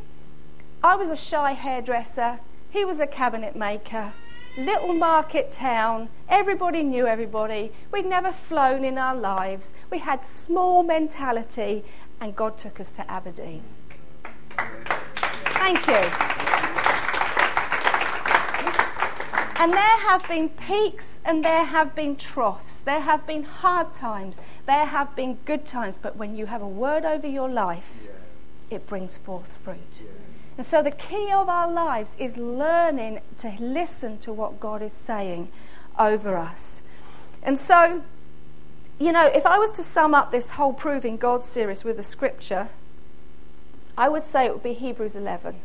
I 0.84 0.96
was 0.96 1.10
a 1.10 1.16
shy 1.16 1.54
hairdresser, 1.54 2.40
he 2.70 2.84
was 2.84 3.00
a 3.00 3.08
cabinet 3.08 3.56
maker, 3.56 4.12
little 4.58 4.94
market 4.94 5.52
town, 5.52 6.10
everybody 6.28 6.84
knew 6.84 7.08
everybody. 7.08 7.72
We'd 7.92 8.06
never 8.06 8.32
flown 8.32 8.84
in 8.84 8.98
our 8.98 9.16
lives, 9.16 9.74
we 9.90 10.00
had 10.00 10.26
small 10.26 10.84
mentality, 10.84 11.86
and 12.20 12.36
God 12.36 12.58
took 12.58 12.80
us 12.82 12.92
to 12.94 13.10
Aberdeen. 13.10 13.64
Thank 15.54 15.88
you. 15.88 16.34
And 19.64 19.72
there 19.72 19.98
have 20.10 20.28
been 20.28 20.50
peaks 20.50 21.20
and 21.24 21.46
there 21.46 21.64
have 21.64 21.96
been 21.96 22.18
troughs. 22.18 22.82
There 22.82 23.00
have 23.00 23.26
been 23.26 23.44
hard 23.44 23.94
times. 23.94 24.42
There 24.66 24.86
have 24.86 25.16
been 25.16 25.38
good 25.46 25.66
times. 25.66 25.98
But 26.02 26.18
when 26.18 26.36
you 26.36 26.48
have 26.48 26.62
a 26.62 26.68
word 26.68 27.06
over 27.06 27.28
your 27.28 27.48
life, 27.48 27.88
yeah. 28.04 28.76
it 28.76 28.88
brings 28.88 29.18
forth 29.18 29.48
fruit. 29.64 30.02
Yeah. 30.02 30.10
And 30.58 30.66
so 30.66 30.84
the 30.84 30.92
key 30.92 31.32
of 31.32 31.48
our 31.50 31.72
lives 31.72 32.12
is 32.18 32.36
learning 32.36 33.22
to 33.38 33.56
listen 33.60 34.18
to 34.20 34.34
what 34.34 34.60
God 34.60 34.82
is 34.82 34.94
saying 34.94 35.50
over 35.98 36.36
us. 36.36 36.82
And 37.42 37.58
so, 37.58 38.04
you 39.00 39.12
know, 39.12 39.28
if 39.28 39.46
I 39.46 39.58
was 39.60 39.72
to 39.72 39.84
sum 39.84 40.14
up 40.14 40.32
this 40.32 40.50
whole 40.50 40.74
Proving 40.74 41.18
God 41.18 41.46
series 41.46 41.84
with 41.84 42.00
a 42.00 42.04
scripture, 42.04 42.70
I 43.98 44.10
would 44.10 44.24
say 44.24 44.46
it 44.46 44.54
would 44.54 44.64
be 44.64 44.74
Hebrews 44.74 45.16
11. 45.16 45.56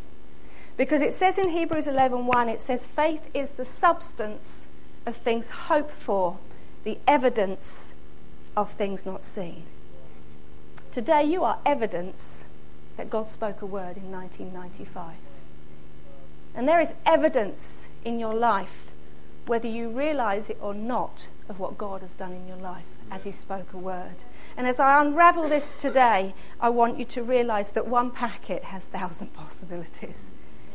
Because 0.77 1.03
it 1.03 1.13
says 1.13 1.39
in 1.39 1.51
Hebrews 1.51 1.87
11:1 1.87 2.49
it 2.49 2.61
says 2.61 2.87
faith 2.87 3.29
is 3.35 3.51
the 3.51 3.65
substance 3.65 4.69
of 5.07 5.17
things 5.17 5.49
hoped 5.49 6.01
for, 6.01 6.39
the 6.85 6.99
evidence 7.07 7.95
of 8.57 8.71
things 8.73 9.05
not 9.05 9.25
seen. 9.25 9.65
Today 10.93 11.25
you 11.25 11.43
are 11.45 11.59
evidence 11.67 12.45
that 12.97 13.11
God 13.11 13.29
spoke 13.29 13.63
a 13.63 13.67
word 13.67 13.97
in 13.97 14.11
1995. 14.11 15.17
And 16.55 16.69
there 16.69 16.81
is 16.81 16.93
evidence 17.07 17.87
in 18.05 18.19
your 18.19 18.35
life 18.35 18.91
whether 19.47 19.69
you 19.69 19.89
realize 19.89 20.51
it 20.51 20.59
or 20.61 20.75
not 20.75 21.27
of 21.49 21.59
what 21.59 21.79
God 21.79 22.03
has 22.03 22.15
done 22.15 22.33
in 22.33 22.47
your 22.47 22.57
life 22.57 22.85
as 23.11 23.25
he 23.25 23.33
spoke 23.33 23.73
a 23.73 23.79
word. 23.79 24.25
And 24.59 24.67
as 24.67 24.81
I 24.81 25.01
unravel 25.01 25.49
this 25.49 25.75
today, 25.75 26.35
I 26.61 26.69
want 26.69 26.99
you 26.99 27.05
to 27.05 27.23
realize 27.23 27.71
that 27.71 27.87
one 27.87 28.11
packet 28.11 28.65
has 28.65 28.83
thousand 28.83 29.33
possibilities 29.33 30.27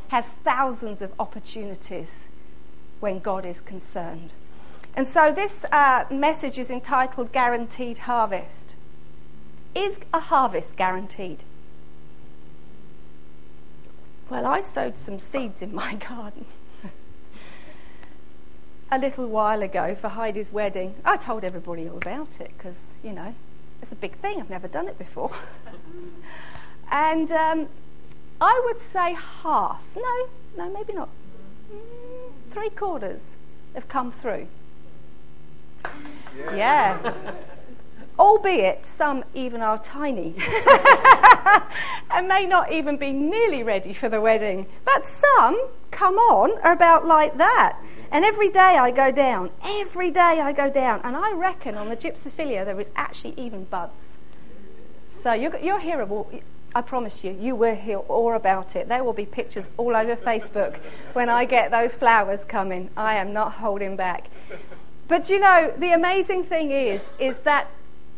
has 0.08 0.30
thousands 0.44 1.02
of 1.02 1.12
opportunities 1.20 2.28
when 3.00 3.18
God 3.18 3.48
is 3.48 3.62
concerned. 3.62 4.32
And 4.96 5.08
so 5.08 5.32
this 5.32 5.66
uh, 5.72 6.06
message 6.12 6.60
is 6.60 6.70
entitled 6.70 7.32
Guaranteed 7.32 8.00
Harvest. 8.00 8.76
Is 9.74 9.98
a 10.14 10.20
harvest 10.20 10.78
guaranteed? 10.78 11.44
Well, 14.30 14.46
I 14.46 14.62
sowed 14.62 14.98
some 14.98 15.20
seeds 15.20 15.64
in 15.64 15.74
my 15.74 15.96
garden 16.10 16.46
a 18.92 19.00
little 19.00 19.26
while 19.26 19.64
ago 19.64 19.96
for 19.96 20.10
Heidi's 20.10 20.54
wedding. 20.54 20.94
I 21.04 21.18
told 21.18 21.44
everybody 21.44 21.90
all 21.90 21.98
about 21.98 22.40
it 22.40 22.52
because, 22.56 22.94
you 23.04 23.12
know, 23.12 23.34
a 23.94 23.96
big 23.96 24.18
thing. 24.18 24.40
I've 24.40 24.50
never 24.50 24.68
done 24.68 24.88
it 24.88 24.98
before. 24.98 25.32
and 26.92 27.32
um, 27.32 27.68
I 28.42 28.62
would 28.66 28.82
say 28.82 29.16
half. 29.44 29.82
No, 29.96 30.28
no, 30.58 30.74
maybe 30.74 30.94
not. 30.94 31.10
Mm, 31.72 32.32
three 32.50 32.70
quarters 32.70 33.36
have 33.76 33.88
come 33.88 34.12
through. 34.12 34.48
Yeah. 36.36 36.56
yeah. 36.56 37.14
Albeit 38.18 38.86
some 38.86 39.24
even 39.34 39.62
are 39.62 39.80
tiny 39.80 40.36
and 42.12 42.28
may 42.28 42.46
not 42.46 42.72
even 42.72 42.96
be 42.96 43.12
nearly 43.12 43.64
ready 43.64 43.94
for 43.94 44.08
the 44.08 44.22
wedding. 44.22 44.68
But 44.86 45.06
some, 45.06 45.60
come 45.90 46.16
on, 46.16 46.60
are 46.64 46.74
about 46.74 47.08
like 47.08 47.38
that. 47.38 47.78
And 48.14 48.24
every 48.24 48.50
day 48.50 48.78
I 48.78 48.92
go 48.92 49.12
down, 49.12 49.50
every 49.66 50.12
day 50.12 50.40
I 50.40 50.54
go 50.54 50.70
down. 50.70 51.02
And 51.04 51.18
I 51.18 51.32
reckon 51.32 51.74
on 51.74 51.90
the 51.90 51.98
Gypsophilia 51.98 52.64
there 52.64 52.80
is 52.80 52.92
actually 52.96 53.34
even 53.38 53.64
buds. 53.64 54.20
So 55.10 55.34
you're, 55.34 55.58
you're 55.58 55.80
hearable. 55.80 56.30
I 56.76 56.84
promise 56.84 57.24
you, 57.24 57.32
you 57.32 57.56
will 57.56 57.76
hear 57.76 57.98
all 57.98 58.36
about 58.36 58.76
it. 58.76 58.88
There 58.88 59.04
will 59.04 59.14
be 59.14 59.26
pictures 59.26 59.72
all 59.78 59.96
over 59.96 60.16
Facebook 60.16 60.78
when 61.14 61.28
I 61.28 61.46
get 61.46 61.72
those 61.72 61.96
flowers 61.96 62.46
coming. 62.46 62.92
I 62.96 63.16
am 63.16 63.34
not 63.34 63.54
holding 63.54 63.96
back. 63.96 64.28
But 65.08 65.32
you 65.32 65.40
know, 65.40 65.74
the 65.76 65.94
amazing 65.94 66.44
thing 66.44 66.70
is, 66.70 67.10
is 67.18 67.38
that 67.38 67.68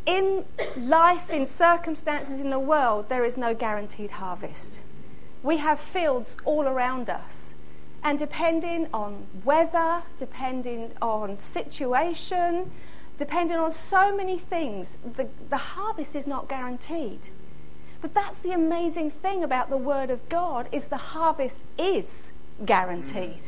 in 0.05 0.43
life, 0.77 1.29
in 1.29 1.47
circumstances 1.47 2.41
in 2.41 2.49
the 2.49 2.59
world, 2.59 3.07
there 3.07 3.23
is 3.23 3.37
no 3.37 3.53
guaranteed 3.55 4.11
harvest. 4.11 4.79
We 5.41 5.57
have 5.57 5.79
fields 5.79 6.35
all 6.43 6.67
around 6.67 7.09
us. 7.09 7.54
And 8.05 8.19
depending 8.19 8.87
on 8.93 9.25
weather, 9.43 10.03
depending 10.19 10.91
on 11.01 11.39
situation, 11.39 12.71
depending 13.17 13.57
on 13.57 13.71
so 13.71 14.15
many 14.15 14.37
things, 14.37 14.99
the, 15.17 15.27
the 15.49 15.57
harvest 15.57 16.15
is 16.15 16.27
not 16.27 16.47
guaranteed. 16.47 17.29
But 18.01 18.13
that's 18.13 18.37
the 18.37 18.51
amazing 18.51 19.09
thing 19.09 19.43
about 19.43 19.71
the 19.71 19.77
Word 19.77 20.11
of 20.11 20.29
God 20.29 20.69
is 20.71 20.85
the 20.85 20.97
harvest 20.97 21.59
is 21.79 22.31
guaranteed. 22.63 23.41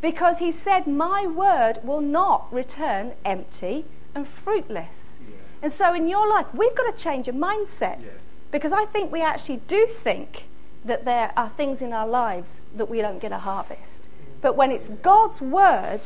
Because 0.00 0.38
he 0.38 0.52
said, 0.52 0.86
My 0.86 1.26
word 1.26 1.80
will 1.82 2.00
not 2.00 2.52
return 2.52 3.14
empty 3.24 3.84
and 4.14 4.28
fruitless. 4.28 5.18
Yeah. 5.20 5.34
And 5.62 5.72
so 5.72 5.92
in 5.92 6.06
your 6.06 6.28
life, 6.28 6.46
we've 6.54 6.74
got 6.76 6.96
to 6.96 7.02
change 7.02 7.26
a 7.26 7.32
mindset. 7.32 8.00
Yeah. 8.00 8.10
Because 8.52 8.70
I 8.70 8.84
think 8.84 9.10
we 9.10 9.22
actually 9.22 9.56
do 9.66 9.86
think 9.86 10.46
that 10.84 11.04
there 11.04 11.32
are 11.36 11.48
things 11.50 11.80
in 11.80 11.92
our 11.92 12.06
lives 12.06 12.56
that 12.74 12.88
we 12.88 13.00
don't 13.00 13.20
get 13.20 13.32
a 13.32 13.38
harvest. 13.38 14.08
But 14.40 14.56
when 14.56 14.70
it's 14.70 14.88
God's 14.88 15.40
word, 15.40 16.00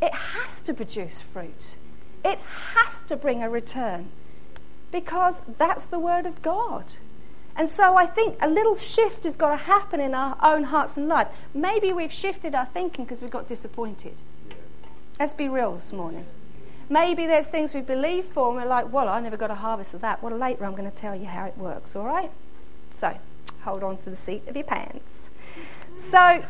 it 0.00 0.12
has 0.12 0.62
to 0.62 0.74
produce 0.74 1.20
fruit. 1.20 1.76
It 2.24 2.38
has 2.74 3.02
to 3.08 3.16
bring 3.16 3.42
a 3.42 3.50
return. 3.50 4.10
Because 4.90 5.42
that's 5.58 5.86
the 5.86 5.98
word 5.98 6.26
of 6.26 6.42
God. 6.42 6.84
And 7.56 7.68
so 7.68 7.96
I 7.96 8.06
think 8.06 8.36
a 8.40 8.48
little 8.48 8.76
shift 8.76 9.24
has 9.24 9.36
got 9.36 9.50
to 9.50 9.56
happen 9.56 10.00
in 10.00 10.14
our 10.14 10.36
own 10.42 10.64
hearts 10.64 10.96
and 10.96 11.08
lives. 11.08 11.30
Maybe 11.54 11.92
we've 11.92 12.12
shifted 12.12 12.54
our 12.54 12.66
thinking 12.66 13.04
because 13.04 13.22
we 13.22 13.28
got 13.28 13.48
disappointed. 13.48 14.14
Let's 15.18 15.32
be 15.32 15.48
real 15.48 15.74
this 15.74 15.92
morning. 15.92 16.26
Maybe 16.88 17.26
there's 17.26 17.48
things 17.48 17.74
we 17.74 17.80
believe 17.80 18.26
for 18.26 18.48
and 18.48 18.56
we're 18.56 18.68
like, 18.68 18.92
well, 18.92 19.08
I 19.08 19.20
never 19.20 19.36
got 19.36 19.50
a 19.50 19.54
harvest 19.54 19.94
of 19.94 20.02
that. 20.02 20.22
Well, 20.22 20.36
later 20.36 20.64
I'm 20.64 20.76
going 20.76 20.90
to 20.90 20.96
tell 20.96 21.16
you 21.16 21.26
how 21.26 21.46
it 21.46 21.56
works, 21.56 21.96
all 21.96 22.04
right? 22.04 22.30
So, 22.94 23.16
hold 23.66 23.82
on 23.82 23.98
to 23.98 24.10
the 24.10 24.16
seat 24.16 24.46
of 24.46 24.54
your 24.54 24.64
pants. 24.64 25.30
So, 25.92 26.44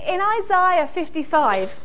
in 0.00 0.20
Isaiah 0.40 0.88
55, 0.88 1.78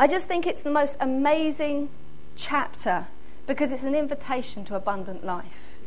I 0.00 0.06
just 0.08 0.26
think 0.26 0.44
it's 0.44 0.62
the 0.62 0.72
most 0.72 0.96
amazing 0.98 1.88
chapter 2.34 3.06
because 3.46 3.70
it's 3.70 3.84
an 3.84 3.94
invitation 3.94 4.64
to 4.64 4.74
abundant 4.74 5.24
life. 5.24 5.78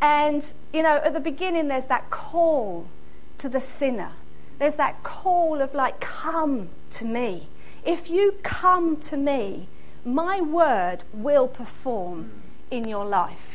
And, 0.00 0.42
you 0.72 0.82
know, 0.82 1.02
at 1.04 1.12
the 1.12 1.20
beginning, 1.20 1.68
there's 1.68 1.84
that 1.86 2.08
call 2.08 2.88
to 3.36 3.48
the 3.50 3.60
sinner. 3.60 4.12
There's 4.58 4.76
that 4.76 5.02
call 5.02 5.60
of, 5.60 5.74
like, 5.74 6.00
come 6.00 6.70
to 6.92 7.04
me. 7.04 7.48
If 7.84 8.08
you 8.08 8.36
come 8.42 8.96
to 9.02 9.18
me, 9.18 9.68
my 10.02 10.40
word 10.40 11.04
will 11.12 11.46
perform 11.46 12.30
in 12.70 12.88
your 12.88 13.04
life. 13.04 13.51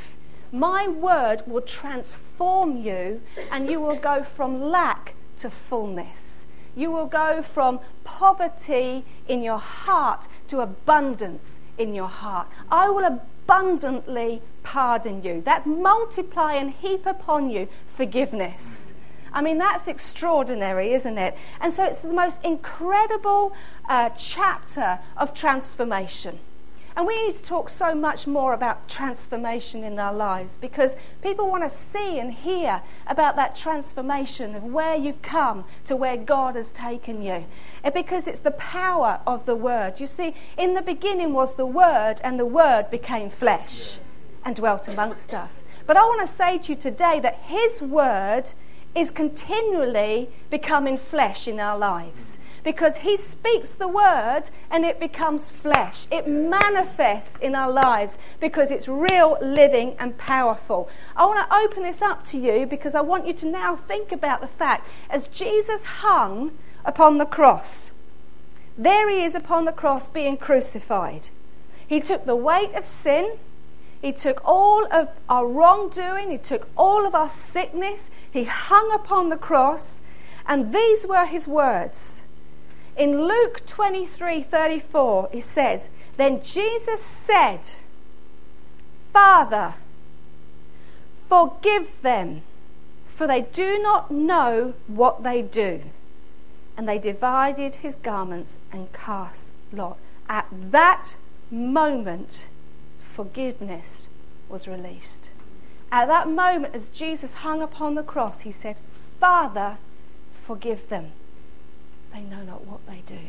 My 0.51 0.87
word 0.87 1.43
will 1.45 1.61
transform 1.61 2.77
you, 2.77 3.21
and 3.51 3.69
you 3.69 3.79
will 3.79 3.97
go 3.97 4.23
from 4.23 4.61
lack 4.61 5.13
to 5.39 5.49
fullness. 5.49 6.45
You 6.75 6.91
will 6.91 7.07
go 7.07 7.41
from 7.41 7.79
poverty 8.03 9.03
in 9.27 9.41
your 9.41 9.57
heart 9.57 10.27
to 10.47 10.61
abundance 10.61 11.59
in 11.77 11.93
your 11.93 12.07
heart. 12.07 12.47
I 12.71 12.89
will 12.89 13.03
abundantly 13.03 14.41
pardon 14.63 15.23
you. 15.23 15.41
That's 15.43 15.65
multiply 15.65 16.53
and 16.53 16.71
heap 16.71 17.05
upon 17.05 17.49
you 17.49 17.67
forgiveness. 17.87 18.93
I 19.33 19.41
mean, 19.41 19.57
that's 19.57 19.87
extraordinary, 19.87 20.93
isn't 20.93 21.17
it? 21.17 21.37
And 21.61 21.71
so 21.71 21.83
it's 21.83 22.01
the 22.01 22.13
most 22.13 22.43
incredible 22.43 23.53
uh, 23.87 24.09
chapter 24.09 24.99
of 25.17 25.33
transformation. 25.33 26.39
And 26.97 27.05
we 27.05 27.27
need 27.27 27.35
to 27.35 27.43
talk 27.43 27.69
so 27.69 27.93
much 27.93 28.25
more 28.25 28.53
about 28.53 28.89
transformation 28.89 29.83
in 29.83 29.99
our 29.99 30.15
lives 30.15 30.57
because 30.59 30.95
people 31.21 31.47
want 31.47 31.61
to 31.61 31.69
see 31.69 32.17
and 32.17 32.33
hear 32.33 32.81
about 33.05 33.35
that 33.35 33.55
transformation 33.55 34.55
of 34.55 34.63
where 34.63 34.95
you've 34.95 35.21
come 35.21 35.63
to 35.85 35.95
where 35.95 36.17
God 36.17 36.55
has 36.55 36.71
taken 36.71 37.21
you. 37.21 37.45
And 37.83 37.93
because 37.93 38.25
it's 38.27 38.39
the 38.39 38.49
power 38.49 39.19
of 39.27 39.45
the 39.45 39.55
Word. 39.55 39.99
You 39.99 40.07
see, 40.07 40.33
in 40.57 40.73
the 40.73 40.81
beginning 40.81 41.33
was 41.33 41.55
the 41.55 41.67
Word, 41.67 42.15
and 42.23 42.39
the 42.39 42.47
Word 42.47 42.89
became 42.89 43.29
flesh 43.29 43.97
and 44.43 44.55
dwelt 44.55 44.87
amongst 44.87 45.35
us. 45.35 45.61
But 45.85 45.97
I 45.97 46.01
want 46.01 46.21
to 46.21 46.33
say 46.33 46.57
to 46.57 46.71
you 46.71 46.75
today 46.75 47.19
that 47.19 47.35
His 47.43 47.79
Word 47.79 48.53
is 48.95 49.11
continually 49.11 50.29
becoming 50.49 50.97
flesh 50.97 51.47
in 51.47 51.59
our 51.59 51.77
lives 51.77 52.36
because 52.67 52.97
He 52.97 53.15
speaks 53.15 53.69
the 53.69 53.87
word 53.87 54.43
and 54.69 54.83
it 54.83 54.99
becomes 54.99 55.49
flesh. 55.49 56.05
It 56.11 56.27
manifests 56.27 57.39
in 57.39 57.55
our 57.55 57.71
lives 57.71 58.17
because 58.41 58.71
it's 58.71 58.89
real, 58.89 59.37
living, 59.41 59.95
and 59.97 60.17
powerful. 60.17 60.89
I 61.15 61.25
want 61.25 61.49
to 61.49 61.55
open 61.55 61.83
this 61.83 62.01
up 62.01 62.25
to 62.25 62.37
you 62.37 62.65
because 62.65 62.93
I 62.93 62.99
want 62.99 63.25
you 63.25 63.31
to 63.35 63.45
now 63.45 63.77
think 63.77 64.11
about 64.11 64.41
the 64.41 64.47
fact 64.47 64.85
as 65.09 65.29
Jesus 65.29 65.81
hung 65.81 66.57
upon 66.83 67.19
the 67.19 67.25
cross, 67.25 67.93
there 68.77 69.09
He 69.09 69.23
is 69.23 69.33
upon 69.33 69.63
the 69.63 69.71
cross 69.71 70.09
being 70.09 70.35
crucified. 70.35 71.29
He 71.87 72.01
took 72.01 72.25
the 72.25 72.35
weight 72.35 72.73
of 72.73 72.83
sin. 72.83 73.37
He 74.01 74.11
took 74.11 74.41
all 74.43 74.85
of 74.91 75.07
our 75.29 75.47
wrongdoing. 75.47 76.31
He 76.31 76.37
took 76.37 76.67
all 76.75 77.07
of 77.07 77.15
our 77.15 77.29
sickness. 77.29 78.11
He 78.29 78.43
hung 78.43 78.91
upon 78.91 79.29
the 79.29 79.37
cross. 79.37 80.01
And 80.45 80.73
these 80.73 81.07
were 81.07 81.25
his 81.25 81.47
words 81.47 82.23
in 82.97 83.27
Luke 83.27 83.65
23 83.65 84.41
34, 84.41 85.29
it 85.31 85.43
says, 85.43 85.89
Then 86.17 86.41
Jesus 86.41 87.01
said, 87.01 87.61
Father, 89.13 89.75
forgive 91.29 92.01
them, 92.01 92.41
for 93.05 93.27
they 93.27 93.41
do 93.41 93.79
not 93.81 94.09
know 94.09 94.73
what 94.87 95.23
they 95.23 95.41
do. 95.41 95.81
And 96.75 96.87
they 96.87 96.99
divided 96.99 97.75
his 97.75 97.95
garments 97.95 98.57
and 98.71 98.91
cast 98.93 99.51
lot. 99.71 99.97
At 100.29 100.47
that 100.51 101.15
moment, 101.49 102.47
forgiveness 102.99 104.07
was 104.49 104.67
released. 104.67 105.29
At 105.91 106.07
that 106.07 106.29
moment, 106.29 106.75
as 106.75 106.89
Jesus 106.89 107.33
hung 107.35 107.61
upon 107.61 107.95
the 107.95 108.03
cross, 108.03 108.41
he 108.41 108.51
said, 108.51 108.75
Father, 109.19 109.77
forgive 110.31 110.89
them 110.89 111.13
they 112.13 112.21
know 112.21 112.43
not 112.43 112.65
what 112.65 112.85
they 112.87 113.01
do. 113.05 113.19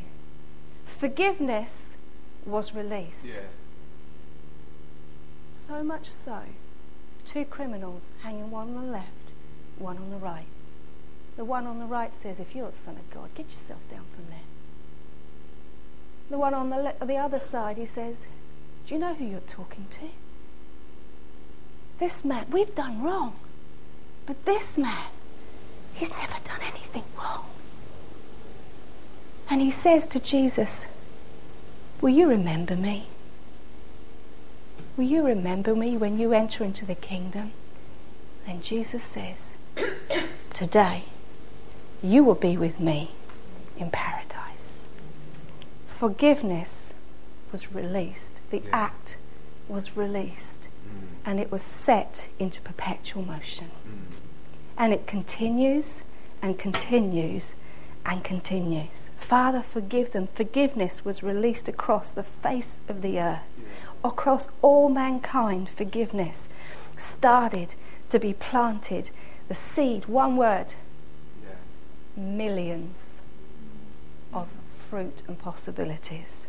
Forgiveness 0.84 1.96
was 2.44 2.74
released. 2.74 3.26
Yeah. 3.26 3.40
So 5.52 5.82
much 5.82 6.08
so, 6.10 6.40
two 7.24 7.44
criminals 7.44 8.08
hanging 8.22 8.50
one 8.50 8.74
on 8.74 8.86
the 8.86 8.92
left, 8.92 9.32
one 9.78 9.98
on 9.98 10.10
the 10.10 10.16
right. 10.16 10.46
The 11.36 11.44
one 11.44 11.66
on 11.66 11.78
the 11.78 11.84
right 11.84 12.12
says, 12.14 12.40
If 12.40 12.56
you're 12.56 12.70
the 12.70 12.76
Son 12.76 12.96
of 12.96 13.10
God, 13.10 13.28
get 13.34 13.46
yourself 13.46 13.80
down 13.90 14.04
from 14.14 14.24
there. 14.24 14.38
The 16.30 16.38
one 16.38 16.54
on 16.54 16.70
the, 16.70 16.76
le- 16.78 17.06
the 17.06 17.16
other 17.16 17.38
side, 17.38 17.76
he 17.76 17.86
says, 17.86 18.22
Do 18.86 18.94
you 18.94 19.00
know 19.00 19.14
who 19.14 19.24
you're 19.24 19.40
talking 19.40 19.86
to? 19.92 20.08
This 21.98 22.24
man, 22.24 22.46
we've 22.50 22.74
done 22.74 23.02
wrong. 23.02 23.36
But 24.26 24.44
this 24.44 24.78
man, 24.78 25.06
he's 25.94 26.10
never 26.10 26.34
done 26.44 26.60
anything 26.62 27.04
wrong. 27.16 27.46
And 29.50 29.60
he 29.60 29.70
says 29.70 30.06
to 30.06 30.20
Jesus, 30.20 30.86
Will 32.00 32.10
you 32.10 32.28
remember 32.28 32.76
me? 32.76 33.06
Will 34.96 35.04
you 35.04 35.24
remember 35.24 35.74
me 35.74 35.96
when 35.96 36.18
you 36.18 36.32
enter 36.32 36.64
into 36.64 36.84
the 36.84 36.94
kingdom? 36.94 37.52
And 38.46 38.62
Jesus 38.62 39.02
says, 39.02 39.56
Today 40.52 41.04
you 42.02 42.24
will 42.24 42.34
be 42.34 42.56
with 42.56 42.78
me 42.80 43.10
in 43.78 43.90
paradise. 43.90 44.84
Forgiveness 45.86 46.92
was 47.52 47.74
released, 47.74 48.40
the 48.50 48.58
yeah. 48.58 48.68
act 48.72 49.16
was 49.68 49.96
released, 49.96 50.68
mm. 50.86 51.06
and 51.24 51.40
it 51.40 51.50
was 51.50 51.62
set 51.62 52.28
into 52.38 52.60
perpetual 52.60 53.22
motion. 53.22 53.70
Mm. 53.86 54.16
And 54.76 54.92
it 54.92 55.06
continues 55.06 56.02
and 56.40 56.58
continues 56.58 57.54
and 58.04 58.24
continues. 58.24 59.10
Father, 59.16 59.60
forgive 59.60 60.12
them. 60.12 60.26
Forgiveness 60.26 61.04
was 61.04 61.22
released 61.22 61.68
across 61.68 62.10
the 62.10 62.22
face 62.22 62.80
of 62.88 63.02
the 63.02 63.20
earth, 63.20 63.42
across 64.02 64.48
all 64.62 64.88
mankind. 64.88 65.68
Forgiveness 65.68 66.48
started 66.96 67.74
to 68.08 68.18
be 68.18 68.32
planted. 68.32 69.10
The 69.48 69.54
seed, 69.54 70.06
one 70.06 70.36
word, 70.36 70.74
millions 72.16 73.22
of 74.32 74.48
fruit 74.70 75.22
and 75.26 75.38
possibilities. 75.38 76.46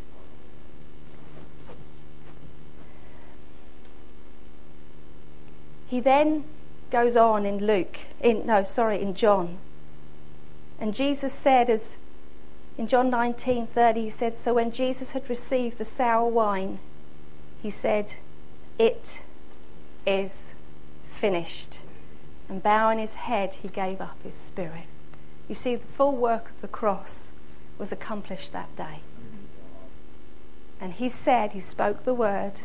He 5.87 5.99
then 5.99 6.43
goes 6.91 7.17
on 7.17 7.45
in 7.45 7.65
Luke, 7.65 7.99
in 8.21 8.45
no, 8.45 8.63
sorry, 8.63 9.01
in 9.01 9.13
John 9.13 9.57
and 10.79 10.93
Jesus 10.93 11.33
said, 11.33 11.69
as 11.69 11.97
in 12.77 12.87
John 12.87 13.11
19:30, 13.11 13.95
he 13.95 14.09
said, 14.09 14.35
So 14.35 14.53
when 14.53 14.71
Jesus 14.71 15.11
had 15.11 15.29
received 15.29 15.77
the 15.77 15.85
sour 15.85 16.27
wine, 16.27 16.79
he 17.61 17.69
said, 17.69 18.15
It 18.77 19.21
is 20.07 20.53
finished. 21.09 21.81
And 22.47 22.63
bowing 22.63 22.97
his 22.97 23.15
head, 23.15 23.55
he 23.55 23.67
gave 23.67 23.99
up 23.99 24.17
his 24.23 24.33
spirit. 24.33 24.85
You 25.47 25.55
see, 25.55 25.75
the 25.75 25.85
full 25.85 26.15
work 26.15 26.51
of 26.51 26.61
the 26.61 26.67
cross 26.67 27.33
was 27.77 27.91
accomplished 27.91 28.53
that 28.53 28.73
day. 28.75 29.01
And 30.79 30.93
he 30.93 31.09
said, 31.09 31.51
he 31.51 31.59
spoke 31.59 32.05
the 32.05 32.13
word, 32.13 32.61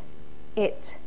It 0.54 0.98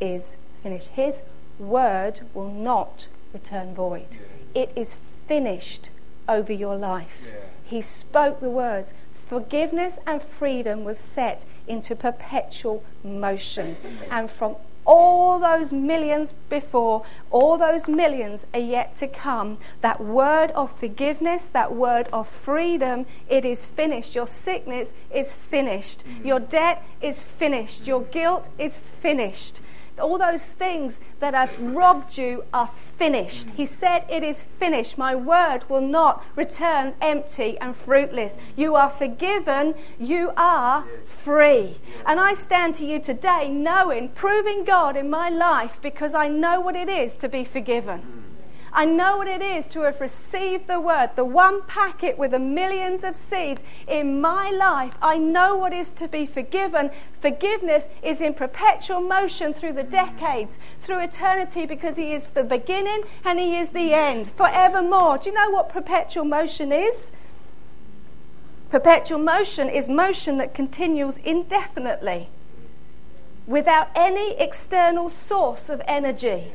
is 0.00 0.36
finished. 0.62 0.88
His 0.88 1.22
word 1.58 2.20
will 2.34 2.52
not 2.52 3.06
return 3.32 3.74
void. 3.74 4.18
It 4.54 4.70
is 4.76 4.96
finished 5.26 5.88
over 6.30 6.52
your 6.52 6.76
life. 6.76 7.22
Yeah. 7.26 7.34
He 7.64 7.82
spoke 7.82 8.40
the 8.40 8.50
words. 8.50 8.92
Forgiveness 9.28 9.98
and 10.06 10.22
freedom 10.22 10.84
was 10.84 10.98
set 10.98 11.44
into 11.68 11.94
perpetual 11.94 12.82
motion. 13.04 13.76
and 14.10 14.30
from 14.30 14.56
all 14.86 15.38
those 15.38 15.72
millions 15.72 16.34
before, 16.48 17.04
all 17.30 17.56
those 17.58 17.86
millions 17.86 18.46
are 18.52 18.60
yet 18.60 18.96
to 18.96 19.06
come. 19.06 19.58
That 19.82 20.00
word 20.00 20.50
of 20.52 20.72
forgiveness, 20.72 21.46
that 21.48 21.74
word 21.74 22.08
of 22.12 22.28
freedom, 22.28 23.06
it 23.28 23.44
is 23.44 23.66
finished. 23.66 24.14
Your 24.14 24.26
sickness 24.26 24.92
is 25.14 25.32
finished. 25.32 26.04
Mm-hmm. 26.04 26.26
Your 26.26 26.40
debt 26.40 26.82
is 27.00 27.22
finished. 27.22 27.86
Your 27.86 28.02
guilt 28.02 28.48
is 28.58 28.78
finished 28.78 29.60
all 30.00 30.18
those 30.18 30.44
things 30.44 30.98
that 31.20 31.34
have 31.34 31.50
robbed 31.60 32.16
you 32.16 32.44
are 32.52 32.70
finished. 32.96 33.48
He 33.56 33.66
said, 33.66 34.04
It 34.08 34.22
is 34.22 34.42
finished. 34.42 34.98
My 34.98 35.14
word 35.14 35.68
will 35.68 35.80
not 35.80 36.24
return 36.36 36.94
empty 37.00 37.58
and 37.58 37.76
fruitless. 37.76 38.36
You 38.56 38.76
are 38.76 38.90
forgiven. 38.90 39.74
You 39.98 40.32
are 40.36 40.84
free. 41.04 41.78
And 42.06 42.18
I 42.20 42.34
stand 42.34 42.74
to 42.76 42.84
you 42.84 42.98
today 42.98 43.48
knowing, 43.48 44.08
proving 44.10 44.64
God 44.64 44.96
in 44.96 45.10
my 45.10 45.28
life 45.28 45.78
because 45.82 46.14
I 46.14 46.28
know 46.28 46.60
what 46.60 46.76
it 46.76 46.88
is 46.88 47.14
to 47.16 47.28
be 47.28 47.44
forgiven. 47.44 48.19
I 48.72 48.84
know 48.84 49.16
what 49.16 49.26
it 49.26 49.42
is 49.42 49.66
to 49.68 49.80
have 49.82 50.00
received 50.00 50.66
the 50.66 50.80
word, 50.80 51.10
the 51.16 51.24
one 51.24 51.62
packet 51.62 52.16
with 52.18 52.30
the 52.30 52.38
millions 52.38 53.02
of 53.02 53.16
seeds 53.16 53.62
in 53.88 54.20
my 54.20 54.50
life. 54.50 54.96
I 55.02 55.18
know 55.18 55.56
what 55.56 55.72
is 55.72 55.90
to 55.92 56.06
be 56.06 56.24
forgiven. 56.26 56.90
Forgiveness 57.20 57.88
is 58.02 58.20
in 58.20 58.34
perpetual 58.34 59.00
motion 59.00 59.52
through 59.52 59.72
the 59.72 59.82
decades, 59.82 60.58
through 60.78 61.00
eternity, 61.00 61.66
because 61.66 61.96
He 61.96 62.12
is 62.12 62.26
the 62.28 62.44
beginning 62.44 63.02
and 63.24 63.40
He 63.40 63.56
is 63.56 63.70
the 63.70 63.92
end, 63.92 64.28
forevermore. 64.36 65.18
Do 65.18 65.30
you 65.30 65.34
know 65.34 65.50
what 65.50 65.68
perpetual 65.68 66.24
motion 66.24 66.72
is? 66.72 67.10
Perpetual 68.70 69.18
motion 69.18 69.68
is 69.68 69.88
motion 69.88 70.38
that 70.38 70.54
continues 70.54 71.18
indefinitely 71.18 72.28
without 73.48 73.88
any 73.96 74.36
external 74.38 75.08
source 75.08 75.68
of 75.68 75.82
energy. 75.86 76.52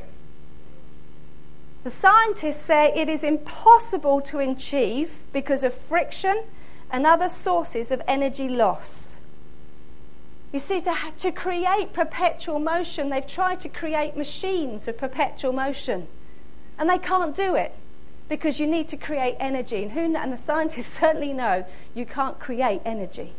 The 1.86 1.92
scientists 1.92 2.62
say 2.62 2.92
it 2.96 3.08
is 3.08 3.22
impossible 3.22 4.20
to 4.22 4.40
achieve 4.40 5.18
because 5.32 5.62
of 5.62 5.72
friction 5.72 6.42
and 6.90 7.06
other 7.06 7.28
sources 7.28 7.92
of 7.92 8.02
energy 8.08 8.48
loss. 8.48 9.18
You 10.52 10.58
see, 10.58 10.80
to, 10.80 10.96
to 11.20 11.30
create 11.30 11.92
perpetual 11.92 12.58
motion, 12.58 13.08
they've 13.08 13.24
tried 13.24 13.60
to 13.60 13.68
create 13.68 14.16
machines 14.16 14.88
of 14.88 14.98
perpetual 14.98 15.52
motion, 15.52 16.08
and 16.76 16.90
they 16.90 16.98
can't 16.98 17.36
do 17.36 17.54
it 17.54 17.72
because 18.28 18.58
you 18.58 18.66
need 18.66 18.88
to 18.88 18.96
create 18.96 19.36
energy. 19.38 19.84
And, 19.84 19.92
who, 19.92 20.16
and 20.16 20.32
the 20.32 20.36
scientists 20.36 20.88
certainly 20.98 21.32
know 21.32 21.64
you 21.94 22.04
can't 22.04 22.40
create 22.40 22.80
energy. 22.84 23.32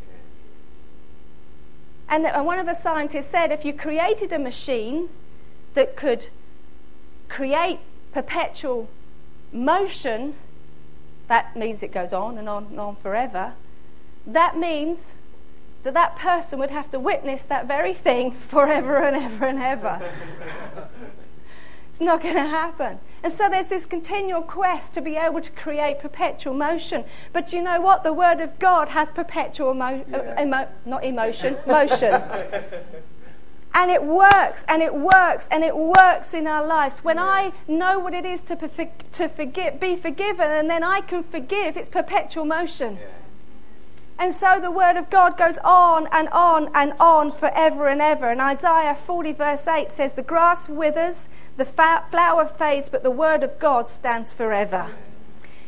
And, 2.08 2.26
and 2.26 2.46
one 2.46 2.60
of 2.60 2.66
the 2.66 2.76
scientists 2.76 3.28
said 3.28 3.52
if 3.52 3.66
you 3.66 3.74
created 3.74 4.32
a 4.32 4.40
machine 4.40 5.10
that 5.74 5.98
could 5.98 6.30
create 7.28 7.80
perpetual 8.12 8.88
motion, 9.52 10.36
that 11.28 11.56
means 11.56 11.84
it 11.84 11.92
goes 11.92 12.14
on 12.14 12.38
and 12.38 12.48
on 12.48 12.66
and 12.66 12.80
on 12.80 12.96
forever. 12.96 13.54
That 14.26 14.58
means 14.58 15.16
that 15.84 15.94
that 15.94 16.16
person 16.18 16.60
would 16.60 16.72
have 16.72 16.92
to 16.92 17.00
witness 17.00 17.44
that 17.44 17.68
very 17.68 17.94
thing 17.94 18.32
forever 18.50 18.98
and 18.98 19.16
ever 19.16 19.46
and 19.46 19.60
ever. 19.60 20.02
it's 21.90 22.02
not 22.02 22.22
going 22.22 22.36
to 22.36 22.46
happen. 22.46 23.00
And 23.24 23.34
so 23.34 23.50
there's 23.50 23.68
this 23.68 23.86
continual 23.86 24.42
quest 24.42 24.94
to 24.94 25.02
be 25.02 25.16
able 25.16 25.42
to 25.42 25.50
create 25.52 26.00
perpetual 26.00 26.54
motion. 26.54 27.04
But 27.34 27.52
you 27.54 27.62
know 27.62 27.82
what? 27.82 28.04
The 28.04 28.14
Word 28.14 28.40
of 28.42 28.58
God 28.60 28.90
has 28.90 29.12
perpetual 29.12 29.74
mo- 29.74 30.06
uh, 30.14 30.18
yeah. 30.18 30.42
emo- 30.42 30.68
not 30.86 31.04
emotion, 31.04 31.58
motion. 31.66 32.22
And 33.74 33.92
it 33.92 34.04
works, 34.04 34.66
and 34.68 34.82
it 34.82 34.94
works, 34.94 35.48
and 35.52 35.64
it 35.64 35.76
works 35.76 36.34
in 36.34 36.48
our 36.48 36.66
lives. 36.66 37.04
When 37.04 37.20
I 37.20 37.54
know 37.68 38.00
what 38.00 38.14
it 38.14 38.26
is 38.26 38.42
to, 38.44 38.56
to 38.56 39.30
forgive, 39.30 39.80
be 39.80 39.96
forgiven, 39.96 40.50
and 40.50 40.70
then 40.70 40.84
I 40.84 41.02
can 41.02 41.22
forgive, 41.22 41.78
it's 41.78 41.90
perpetual 41.90 42.46
motion. 42.46 42.98
And 44.20 44.34
so 44.34 44.60
the 44.60 44.72
word 44.72 44.98
of 44.98 45.12
God 45.12 45.38
goes 45.38 45.60
on 45.64 46.08
and 46.12 46.28
on 46.30 46.72
and 46.74 46.94
on 47.00 47.32
forever 47.32 47.88
and 47.88 48.02
ever. 48.02 48.32
And 48.32 48.42
Isaiah 48.42 48.96
40, 48.96 49.34
verse 49.34 49.68
8 49.68 49.92
says, 49.92 50.14
The 50.14 50.24
grass 50.24 50.68
withers, 50.68 51.30
the 51.56 51.66
flower 51.66 52.48
fades, 52.48 52.90
but 52.90 53.04
the 53.04 53.12
word 53.12 53.44
of 53.44 53.60
God 53.60 53.90
stands 53.90 54.34
forever. 54.34 54.90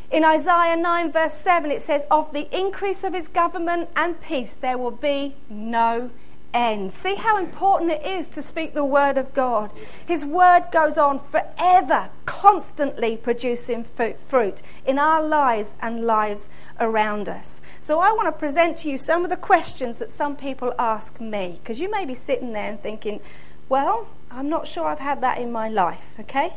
In 0.10 0.26
Isaiah 0.26 0.76
9, 0.76 1.12
verse 1.12 1.36
7, 1.36 1.70
it 1.70 1.84
says, 1.84 2.06
Of 2.10 2.34
the 2.34 2.48
increase 2.58 3.04
of 3.04 3.14
his 3.14 3.28
government 3.28 3.90
and 3.96 4.20
peace 4.20 4.56
there 4.60 4.78
will 4.78 4.90
be 4.92 5.36
no 5.48 6.10
end. 6.54 6.94
See 6.94 7.16
how 7.16 7.38
important 7.38 7.92
it 7.92 8.06
is 8.06 8.28
to 8.30 8.42
speak 8.42 8.74
the 8.74 8.84
word 8.84 9.18
of 9.18 9.34
God. 9.34 9.72
His 10.06 10.26
word 10.26 10.68
goes 10.72 10.98
on 10.98 11.20
forever, 11.20 12.10
constantly 12.26 13.18
producing 13.18 13.84
fruit 13.84 14.62
in 14.86 14.98
our 14.98 15.22
lives 15.22 15.76
and 15.82 16.06
lives 16.06 16.50
around 16.80 17.30
us. 17.30 17.62
So 17.82 18.00
I 18.00 18.12
want 18.12 18.28
to 18.28 18.32
present 18.32 18.78
to 18.80 18.90
you 18.90 18.98
some 18.98 19.24
of 19.24 19.30
the 19.30 19.38
questions 19.38 19.98
that 20.00 20.12
some 20.12 20.36
people 20.36 20.74
ask 20.80 21.20
me, 21.20 21.60
because 21.62 21.80
you 21.80 21.90
may 21.90 22.06
be 22.06 22.16
sitting 22.16 22.54
there 22.54 22.70
and 22.70 22.82
thinking, 22.82 23.20
well, 23.68 24.08
I'm 24.32 24.50
not 24.50 24.68
sure 24.68 24.86
I've 24.86 25.00
had 25.00 25.22
that 25.22 25.38
in 25.38 25.52
my 25.52 25.70
life, 25.70 26.14
okay? 26.20 26.54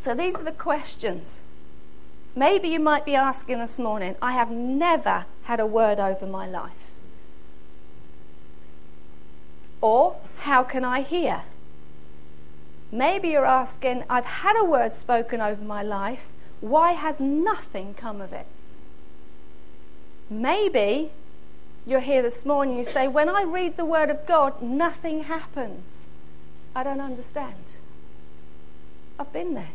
So 0.00 0.14
these 0.14 0.36
are 0.36 0.44
the 0.44 0.52
questions. 0.52 1.40
Maybe 2.36 2.68
you 2.68 2.80
might 2.80 3.04
be 3.04 3.14
asking 3.16 3.58
this 3.58 3.78
morning, 3.78 4.14
I 4.22 4.32
have 4.32 4.50
never 4.50 5.26
had 5.44 5.58
a 5.60 5.66
word 5.66 5.98
over 5.98 6.26
my 6.26 6.46
life. 6.46 6.72
Or, 9.80 10.16
how 10.38 10.62
can 10.62 10.84
I 10.84 11.02
hear? 11.02 11.42
Maybe 12.90 13.28
you're 13.28 13.46
asking, 13.46 14.04
I've 14.08 14.24
had 14.24 14.56
a 14.58 14.64
word 14.64 14.92
spoken 14.92 15.40
over 15.40 15.62
my 15.62 15.82
life. 15.82 16.28
Why 16.60 16.92
has 16.92 17.20
nothing 17.20 17.94
come 17.94 18.20
of 18.20 18.32
it? 18.32 18.46
Maybe 20.30 21.10
you're 21.86 22.00
here 22.00 22.22
this 22.22 22.44
morning, 22.44 22.78
you 22.78 22.84
say, 22.84 23.08
When 23.08 23.28
I 23.28 23.42
read 23.42 23.76
the 23.76 23.84
Word 23.84 24.10
of 24.10 24.26
God, 24.26 24.60
nothing 24.60 25.24
happens. 25.24 26.06
I 26.74 26.82
don't 26.82 27.00
understand. 27.00 27.76
I've 29.18 29.32
been 29.32 29.54
there. 29.54 29.70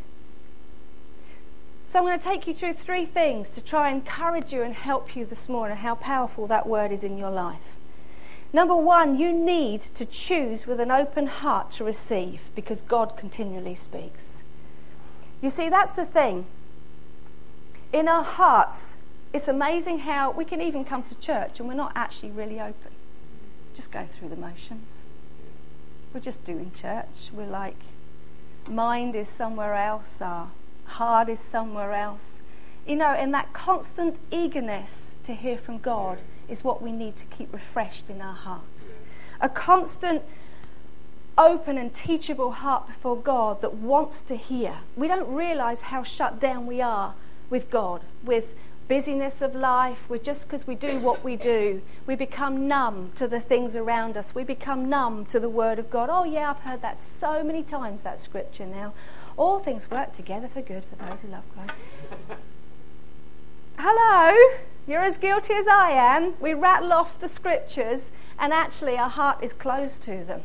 So 1.86 2.00
I'm 2.00 2.06
going 2.06 2.18
to 2.18 2.24
take 2.24 2.48
you 2.48 2.54
through 2.54 2.74
three 2.74 3.06
things 3.06 3.50
to 3.52 3.64
try 3.64 3.90
and 3.90 4.02
encourage 4.02 4.54
you 4.54 4.62
and 4.62 4.74
help 4.74 5.16
you 5.16 5.26
this 5.26 5.50
morning 5.50 5.78
how 5.78 5.96
powerful 5.96 6.48
that 6.48 6.68
word 6.68 6.92
is 6.92 7.04
in 7.04 7.18
your 7.18 7.32
life. 7.32 7.78
Number 8.54 8.76
one, 8.76 9.18
you 9.18 9.34
need 9.34 9.82
to 9.82 10.06
choose 10.06 10.68
with 10.68 10.80
an 10.80 10.92
open 10.92 11.26
heart 11.26 11.72
to 11.72 11.84
receive 11.84 12.42
because 12.54 12.82
God 12.82 13.18
continually 13.18 13.74
speaks. 13.74 14.44
You 15.42 15.50
see, 15.50 15.70
that's 15.70 15.96
the 15.96 16.06
thing. 16.06 16.46
In 17.92 18.08
our 18.08 18.24
hearts, 18.24 18.94
it's 19.34 19.48
amazing 19.48 20.00
how 20.00 20.30
we 20.30 20.46
can 20.46 20.62
even 20.62 20.86
come 20.86 21.02
to 21.04 21.16
church 21.16 21.60
and 21.60 21.68
we're 21.68 21.74
not 21.74 21.94
actually 21.96 22.30
really 22.30 22.60
open. 22.60 22.92
Just 23.74 23.92
go 23.92 24.06
through 24.06 24.30
the 24.30 24.36
motions. 24.36 25.02
We're 26.14 26.20
just 26.20 26.44
doing 26.44 26.72
church. 26.76 27.32
We're 27.34 27.48
like, 27.48 27.80
mind 28.70 29.16
is 29.16 29.30
somewhere 29.30 29.74
else, 29.74 30.22
our 30.22 30.50
heart 30.86 31.28
is 31.28 31.40
somewhere 31.40 31.94
else. 31.94 32.40
You 32.86 32.98
know, 32.98 33.16
in 33.16 33.32
that 33.32 33.52
constant 33.52 34.18
eagerness 34.30 35.16
to 35.24 35.34
hear 35.34 35.58
from 35.58 35.80
God 35.80 36.20
is 36.48 36.64
what 36.64 36.82
we 36.82 36.92
need 36.92 37.16
to 37.18 37.26
keep 37.26 37.54
refreshed 37.54 38.10
in 38.10 38.22
our 38.22 38.34
hearts. 38.34 38.98
A 39.42 39.50
constant, 39.50 40.22
open, 41.38 41.78
and 41.78 41.94
teachable 41.94 42.52
heart 42.52 42.88
before 42.88 43.18
God 43.18 43.62
that 43.62 43.74
wants 43.76 44.22
to 44.22 44.36
hear. 44.36 44.76
We 44.96 45.08
don't 45.08 45.34
realize 45.34 45.82
how 45.82 46.04
shut 46.04 46.40
down 46.40 46.66
we 46.66 46.82
are 46.82 47.16
with 47.50 47.70
God, 47.70 48.02
with 48.24 48.56
busyness 48.88 49.42
of 49.42 49.56
life, 49.56 50.06
We're 50.10 50.18
just 50.18 50.44
because 50.44 50.68
we 50.68 50.76
do 50.76 51.00
what 51.00 51.24
we 51.24 51.36
do, 51.36 51.82
we 52.06 52.16
become 52.16 52.68
numb 52.68 53.12
to 53.16 53.28
the 53.28 53.40
things 53.40 53.76
around 53.76 54.18
us. 54.18 54.36
We 54.36 54.44
become 54.44 54.90
numb 54.90 55.26
to 55.28 55.40
the 55.40 55.50
Word 55.50 55.80
of 55.80 55.90
God. 55.90 56.10
Oh, 56.12 56.24
yeah, 56.24 56.50
I've 56.52 56.60
heard 56.60 56.82
that 56.82 56.98
so 56.98 57.44
many 57.44 57.64
times, 57.64 58.04
that 58.04 58.20
scripture 58.20 58.66
now. 58.66 58.94
All 59.38 59.60
things 59.60 59.90
work 59.90 60.14
together 60.14 60.48
for 60.48 60.62
good 60.62 60.84
for 60.86 60.96
those 60.96 61.22
who 61.22 61.30
love 61.30 61.44
Christ. 61.56 61.74
Hello, 63.78 64.60
you're 64.88 65.02
as 65.02 65.18
guilty 65.18 65.54
as 65.54 65.68
I 65.68 65.92
am. 65.92 66.34
We 66.40 66.54
rattle 66.54 66.94
off 66.94 67.20
the 67.20 67.28
scriptures, 67.28 68.12
and 68.38 68.52
actually, 68.52 68.98
our 68.98 69.10
heart 69.10 69.44
is 69.44 69.54
closed 69.54 70.02
to 70.04 70.24
them. 70.24 70.42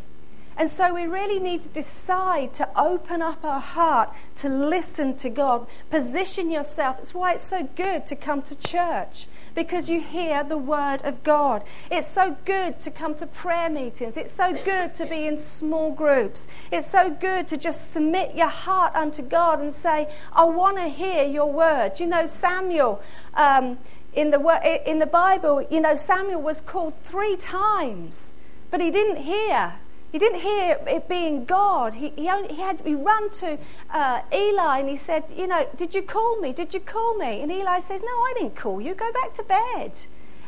And 0.59 0.69
so 0.69 0.93
we 0.93 1.05
really 1.05 1.39
need 1.39 1.61
to 1.61 1.69
decide 1.69 2.53
to 2.55 2.69
open 2.77 3.23
up 3.23 3.45
our 3.45 3.61
heart 3.61 4.13
to 4.39 4.49
listen 4.49 5.17
to 5.19 5.31
God. 5.31 5.69
Position 5.89 6.51
yourself. 6.51 6.97
That's 6.97 7.15
why 7.15 7.35
it's 7.35 7.45
so 7.45 7.69
good 7.77 8.09
to 8.09 8.17
come 8.17 8.43
to 8.43 8.57
church 8.57 9.29
because 9.55 9.89
you 9.89 10.01
hear 10.01 10.43
the 10.43 10.59
word 10.59 11.01
of 11.03 11.23
God. 11.23 11.63
It's 11.93 12.09
so 12.09 12.37
good 12.45 12.81
to 12.81 12.91
come 12.91 13.15
to 13.17 13.27
prayer 13.27 13.71
meetings. 13.71 14.17
It's 14.17 14.33
so 14.33 14.53
good 14.65 14.97
to 14.97 15.07
be 15.07 15.29
in 15.29 15.39
small 15.39 15.93
groups. 15.93 16.49
It's 16.73 16.91
so 16.91 17.09
good 17.09 17.47
to 17.49 17.57
just 17.57 17.93
submit 17.93 18.35
your 18.35 18.49
heart 18.49 18.97
unto 18.97 19.23
God 19.23 19.61
and 19.61 19.73
say, 19.73 20.13
I 20.33 20.43
want 20.45 20.77
to 20.79 20.89
hear 20.89 21.23
your 21.23 21.51
word. 21.53 22.01
You 22.01 22.07
know, 22.07 22.27
Samuel. 22.27 23.01
Um, 23.35 23.79
in 24.19 24.31
the, 24.31 24.91
in 24.91 24.99
the 24.99 25.07
Bible, 25.07 25.65
you 25.71 25.81
know, 25.81 25.95
Samuel 25.95 26.43
was 26.43 26.61
called 26.61 26.95
three 27.05 27.37
times, 27.37 28.33
but 28.69 28.81
he 28.81 28.91
didn't 28.91 29.23
hear. 29.23 29.75
He 30.11 30.19
didn't 30.19 30.41
hear 30.41 30.79
it 30.89 31.09
being 31.09 31.45
God. 31.45 31.95
He, 31.95 32.13
he, 32.17 32.29
only, 32.29 32.53
he 32.53 32.61
had 32.61 32.81
he 32.81 32.95
run 32.95 33.31
to 33.31 33.57
uh, 33.91 34.23
Eli 34.35 34.81
and 34.81 34.89
he 34.89 34.97
said, 34.97 35.23
You 35.37 35.47
know, 35.47 35.69
did 35.77 35.95
you 35.95 36.03
call 36.03 36.41
me? 36.41 36.53
Did 36.53 36.75
you 36.75 36.81
call 36.81 37.17
me? 37.17 37.43
And 37.43 37.53
Eli 37.53 37.79
says, 37.79 38.01
No, 38.01 38.09
I 38.09 38.35
didn't 38.39 38.57
call 38.57 38.81
you. 38.81 38.95
Go 38.95 39.13
back 39.13 39.35
to 39.35 39.45
bed. 39.45 39.93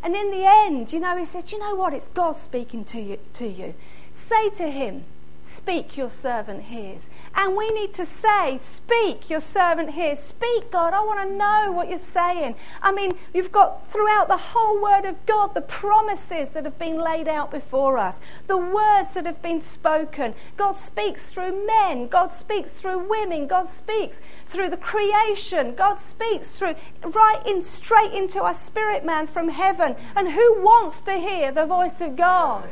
And 0.03 0.17
in 0.17 0.31
the 0.31 0.45
end, 0.47 0.93
you 0.93 0.99
know, 0.99 1.17
he 1.17 1.25
says, 1.25 1.53
You 1.53 1.59
know 1.59 1.75
what? 1.77 1.95
It's 1.95 2.09
God 2.09 2.37
speaking 2.37 2.85
to 2.87 3.01
you. 3.01 3.19
To 3.35 3.47
you. 3.47 3.75
Say 4.13 4.51
to 4.51 4.69
him, 4.69 5.05
Speak, 5.51 5.97
your 5.97 6.09
servant 6.09 6.63
hears. 6.63 7.11
And 7.35 7.57
we 7.57 7.67
need 7.71 7.93
to 7.95 8.07
say, 8.07 8.61
Speak, 8.63 9.29
your 9.29 9.41
servant 9.41 9.91
hears. 9.91 10.21
Speak, 10.21 10.71
God, 10.71 10.95
I 10.95 11.01
want 11.01 11.29
to 11.29 11.35
know 11.35 11.73
what 11.73 11.89
you're 11.89 11.99
saying. 11.99 12.55
I 12.81 12.93
mean, 12.93 13.11
you've 13.35 13.51
got 13.51 13.91
throughout 13.91 14.29
the 14.29 14.37
whole 14.37 14.81
Word 14.81 15.05
of 15.05 15.27
God 15.27 15.55
the 15.55 15.61
promises 15.61 16.51
that 16.51 16.65
have 16.65 16.79
been 16.79 16.99
laid 16.99 17.27
out 17.27 17.51
before 17.51 17.99
us, 17.99 18.21
the 18.47 18.57
words 18.57 19.15
that 19.15 19.27
have 19.27 19.43
been 19.43 19.61
spoken. 19.61 20.37
God 20.57 20.77
speaks 20.77 21.33
through 21.33 21.67
men, 21.67 22.07
God 22.07 22.31
speaks 22.31 22.71
through 22.71 23.09
women, 23.09 23.49
God 23.49 23.67
speaks 23.67 24.21
through 24.47 24.69
the 24.69 24.77
creation, 24.77 25.75
God 25.75 25.99
speaks 25.99 26.51
through 26.51 26.77
right 27.03 27.43
in 27.45 27.65
straight 27.65 28.13
into 28.13 28.41
our 28.41 28.55
spirit 28.55 29.05
man 29.05 29.27
from 29.27 29.49
heaven. 29.49 29.97
And 30.15 30.31
who 30.31 30.63
wants 30.63 31.03
to 31.03 31.15
hear 31.15 31.51
the 31.51 31.67
voice 31.67 32.01
of 32.01 32.15
God? 32.15 32.71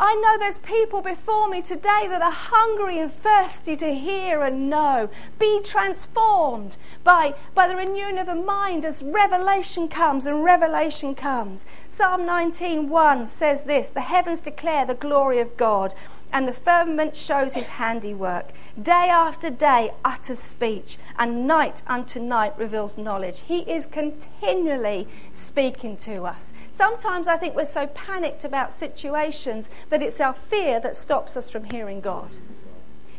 I 0.00 0.14
know 0.14 0.38
there's 0.38 0.58
people 0.58 1.02
before 1.02 1.48
me 1.48 1.60
today 1.60 2.06
that 2.08 2.22
are 2.22 2.30
hungry 2.30 3.00
and 3.00 3.12
thirsty 3.12 3.74
to 3.78 3.92
hear 3.92 4.42
and 4.42 4.70
know. 4.70 5.08
Be 5.40 5.60
transformed 5.64 6.76
by, 7.02 7.34
by 7.52 7.66
the 7.66 7.74
renewing 7.74 8.16
of 8.16 8.26
the 8.26 8.36
mind 8.36 8.84
as 8.84 9.02
revelation 9.02 9.88
comes 9.88 10.24
and 10.24 10.44
revelation 10.44 11.16
comes. 11.16 11.66
Psalm 11.88 12.20
19:1 12.20 13.28
says 13.28 13.64
this: 13.64 13.88
"The 13.88 14.02
heavens 14.02 14.40
declare 14.40 14.84
the 14.86 14.94
glory 14.94 15.40
of 15.40 15.56
God, 15.56 15.94
and 16.32 16.46
the 16.46 16.52
firmament 16.52 17.14
shows 17.14 17.54
his 17.54 17.66
handiwork. 17.66 18.46
Day 18.80 19.08
after 19.10 19.50
day 19.50 19.92
utters 20.04 20.38
speech, 20.38 20.98
and 21.18 21.46
night 21.46 21.82
unto 21.86 22.20
night 22.20 22.56
reveals 22.58 22.96
knowledge." 22.96 23.40
He 23.40 23.60
is 23.60 23.86
continually 23.86 25.08
speaking 25.32 25.96
to 25.98 26.24
us. 26.24 26.52
Sometimes 26.72 27.26
I 27.26 27.36
think 27.36 27.56
we're 27.56 27.64
so 27.64 27.86
panicked 27.88 28.44
about 28.44 28.72
situations 28.72 29.68
that 29.90 30.02
it's 30.02 30.20
our 30.20 30.34
fear 30.34 30.78
that 30.80 30.96
stops 30.96 31.36
us 31.36 31.50
from 31.50 31.64
hearing 31.64 32.00
God. 32.00 32.36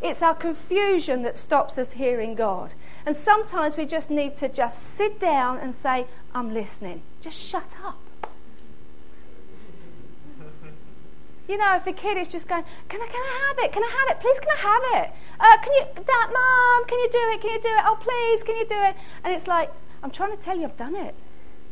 It's 0.01 0.21
our 0.21 0.35
confusion 0.35 1.23
that 1.23 1.37
stops 1.37 1.77
us 1.77 1.91
hearing 1.93 2.33
God. 2.35 2.73
And 3.05 3.15
sometimes 3.15 3.75
we 3.75 3.85
just 3.85 4.09
need 4.09 4.37
to 4.37 4.47
just 4.47 4.81
sit 4.81 5.19
down 5.19 5.57
and 5.57 5.75
say, 5.75 6.07
I'm 6.33 6.53
listening. 6.53 7.01
Just 7.19 7.37
shut 7.37 7.75
up. 7.83 7.99
You 11.49 11.57
know, 11.57 11.75
if 11.75 11.87
a 11.87 11.93
kid 11.93 12.15
is 12.15 12.27
just 12.27 12.47
going, 12.47 12.63
can 12.89 13.01
I, 13.01 13.07
can 13.07 13.15
I 13.15 13.47
have 13.47 13.65
it? 13.65 13.71
Can 13.71 13.83
I 13.83 13.89
have 13.89 14.15
it? 14.15 14.21
Please, 14.21 14.39
can 14.39 14.49
I 14.51 14.61
have 14.61 15.03
it? 15.03 15.11
Uh, 15.39 15.57
can 15.57 15.73
you, 15.73 15.83
Dad, 15.95 16.29
Mom, 16.31 16.85
can 16.85 16.99
you 16.99 17.09
do 17.11 17.17
it? 17.33 17.41
Can 17.41 17.49
you 17.49 17.59
do 17.59 17.69
it? 17.69 17.83
Oh, 17.87 17.97
please, 17.99 18.43
can 18.43 18.55
you 18.55 18.67
do 18.67 18.75
it? 18.83 18.95
And 19.23 19.33
it's 19.33 19.47
like, 19.47 19.71
I'm 20.03 20.11
trying 20.11 20.29
to 20.29 20.37
tell 20.37 20.55
you 20.55 20.65
I've 20.65 20.77
done 20.77 20.95
it. 20.95 21.15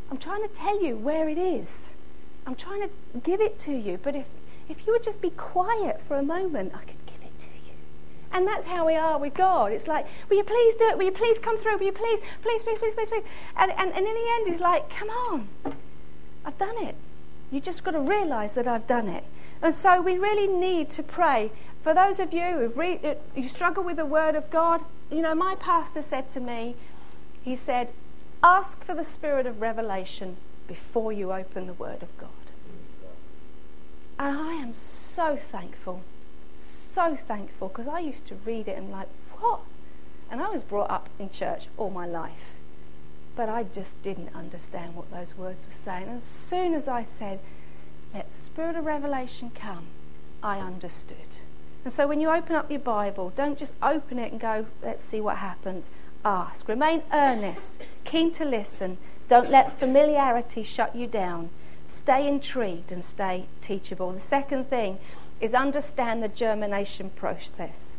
I'm 0.09 0.17
trying 0.17 0.41
to 0.41 0.47
tell 0.55 0.83
you 0.83 0.97
where 0.97 1.29
it 1.29 1.37
is. 1.37 1.89
I'm 2.47 2.55
trying 2.55 2.81
to 2.81 2.89
give 3.19 3.39
it 3.39 3.59
to 3.59 3.71
you. 3.71 3.99
But 4.01 4.15
if, 4.15 4.27
if 4.67 4.87
you 4.87 4.93
would 4.93 5.03
just 5.03 5.21
be 5.21 5.29
quiet 5.29 6.01
for 6.07 6.17
a 6.17 6.23
moment, 6.23 6.71
I 6.73 6.79
could 6.79 7.05
give 7.05 7.21
it 7.21 7.37
to 7.37 7.45
you. 7.67 7.73
And 8.31 8.47
that's 8.47 8.65
how 8.65 8.87
we 8.87 8.95
are 8.95 9.19
with 9.19 9.35
God. 9.35 9.71
It's 9.73 9.87
like, 9.87 10.07
will 10.27 10.37
you 10.37 10.43
please 10.43 10.73
do 10.73 10.85
it? 10.85 10.97
Will 10.97 11.05
you 11.05 11.11
please 11.11 11.37
come 11.37 11.55
through? 11.55 11.77
Will 11.77 11.85
you 11.85 11.91
please, 11.91 12.19
please, 12.41 12.63
please, 12.63 12.79
please, 12.79 12.95
please, 12.95 13.09
please? 13.09 13.23
And, 13.55 13.69
and, 13.73 13.91
and 13.91 14.07
in 14.07 14.13
the 14.15 14.27
end, 14.39 14.47
He's 14.47 14.59
like, 14.59 14.89
come 14.89 15.09
on, 15.09 15.47
I've 16.43 16.57
done 16.57 16.83
it. 16.83 16.95
You 17.51 17.59
just 17.59 17.83
got 17.83 17.91
to 17.91 17.99
realize 17.99 18.55
that 18.55 18.67
I've 18.67 18.87
done 18.87 19.07
it. 19.07 19.23
And 19.61 19.73
so 19.73 20.01
we 20.01 20.17
really 20.17 20.47
need 20.47 20.89
to 20.91 21.03
pray. 21.03 21.51
For 21.83 21.93
those 21.93 22.19
of 22.19 22.33
you 22.33 22.43
who 22.43 22.67
re- 22.67 22.99
uh, 23.03 23.15
you 23.35 23.49
struggle 23.49 23.83
with 23.83 23.97
the 23.97 24.05
Word 24.05 24.35
of 24.35 24.49
God, 24.49 24.81
you 25.11 25.21
know, 25.21 25.33
my 25.33 25.55
pastor 25.55 26.01
said 26.01 26.29
to 26.31 26.39
me, 26.39 26.75
he 27.41 27.55
said, 27.55 27.89
Ask 28.43 28.83
for 28.83 28.93
the 28.93 29.03
spirit 29.03 29.45
of 29.45 29.61
revelation 29.61 30.37
before 30.67 31.11
you 31.11 31.31
open 31.31 31.65
the 31.65 31.73
Word 31.73 32.03
of 32.03 32.15
God. 32.17 32.29
And 34.19 34.37
I 34.37 34.53
am 34.53 34.73
so 34.73 35.37
thankful, 35.37 36.01
so 36.93 37.15
thankful, 37.15 37.69
because 37.69 37.87
I 37.87 37.99
used 37.99 38.25
to 38.27 38.35
read 38.45 38.67
it 38.67 38.77
and 38.77 38.91
like, 38.91 39.07
what? 39.39 39.61
And 40.29 40.41
I 40.41 40.49
was 40.49 40.63
brought 40.63 40.89
up 40.89 41.09
in 41.19 41.29
church 41.29 41.67
all 41.77 41.89
my 41.89 42.05
life. 42.05 42.55
But 43.35 43.49
I 43.49 43.63
just 43.63 44.01
didn't 44.01 44.33
understand 44.33 44.95
what 44.95 45.11
those 45.11 45.37
words 45.37 45.65
were 45.65 45.73
saying. 45.73 46.07
And 46.07 46.17
as 46.17 46.23
soon 46.23 46.73
as 46.73 46.87
I 46.87 47.03
said, 47.03 47.39
let 48.13 48.31
spirit 48.31 48.75
of 48.75 48.85
revelation 48.85 49.51
come, 49.53 49.87
I 50.41 50.59
understood. 50.59 51.39
And 51.83 51.93
so 51.93 52.07
when 52.07 52.19
you 52.19 52.29
open 52.29 52.55
up 52.55 52.69
your 52.69 52.79
Bible, 52.79 53.31
don't 53.35 53.57
just 53.57 53.73
open 53.81 54.19
it 54.19 54.31
and 54.31 54.41
go, 54.41 54.65
let's 54.83 55.03
see 55.03 55.21
what 55.21 55.37
happens 55.37 55.89
ask. 56.27 56.67
Remain 56.67 57.03
earnest, 57.13 57.81
keen 58.03 58.31
to 58.33 58.45
listen. 58.45 58.97
Don't 59.27 59.49
let 59.49 59.79
familiarity 59.79 60.63
shut 60.63 60.95
you 60.95 61.07
down. 61.07 61.49
Stay 61.87 62.27
intrigued 62.27 62.91
and 62.91 63.03
stay 63.03 63.45
teachable. 63.61 64.11
The 64.11 64.19
second 64.19 64.69
thing 64.69 64.99
is 65.39 65.53
understand 65.53 66.21
the 66.21 66.27
germination 66.27 67.09
process. 67.11 67.95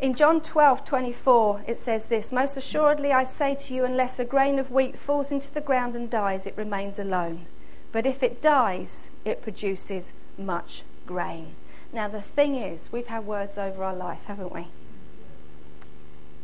In 0.00 0.14
John 0.14 0.40
12, 0.40 0.84
24, 0.84 1.64
it 1.68 1.78
says 1.78 2.06
this 2.06 2.32
Most 2.32 2.56
assuredly 2.56 3.12
I 3.12 3.24
say 3.24 3.54
to 3.54 3.74
you, 3.74 3.84
unless 3.84 4.18
a 4.18 4.24
grain 4.24 4.58
of 4.58 4.70
wheat 4.70 4.98
falls 4.98 5.30
into 5.30 5.52
the 5.52 5.60
ground 5.60 5.94
and 5.94 6.10
dies, 6.10 6.46
it 6.46 6.56
remains 6.56 6.98
alone. 6.98 7.46
But 7.92 8.06
if 8.06 8.22
it 8.22 8.40
dies, 8.40 9.10
it 9.24 9.42
produces 9.42 10.12
much 10.38 10.82
grain. 11.06 11.54
Now, 11.92 12.08
the 12.08 12.22
thing 12.22 12.54
is, 12.54 12.92
we've 12.92 13.08
had 13.08 13.26
words 13.26 13.58
over 13.58 13.82
our 13.82 13.96
life, 13.96 14.24
haven't 14.26 14.54
we? 14.54 14.68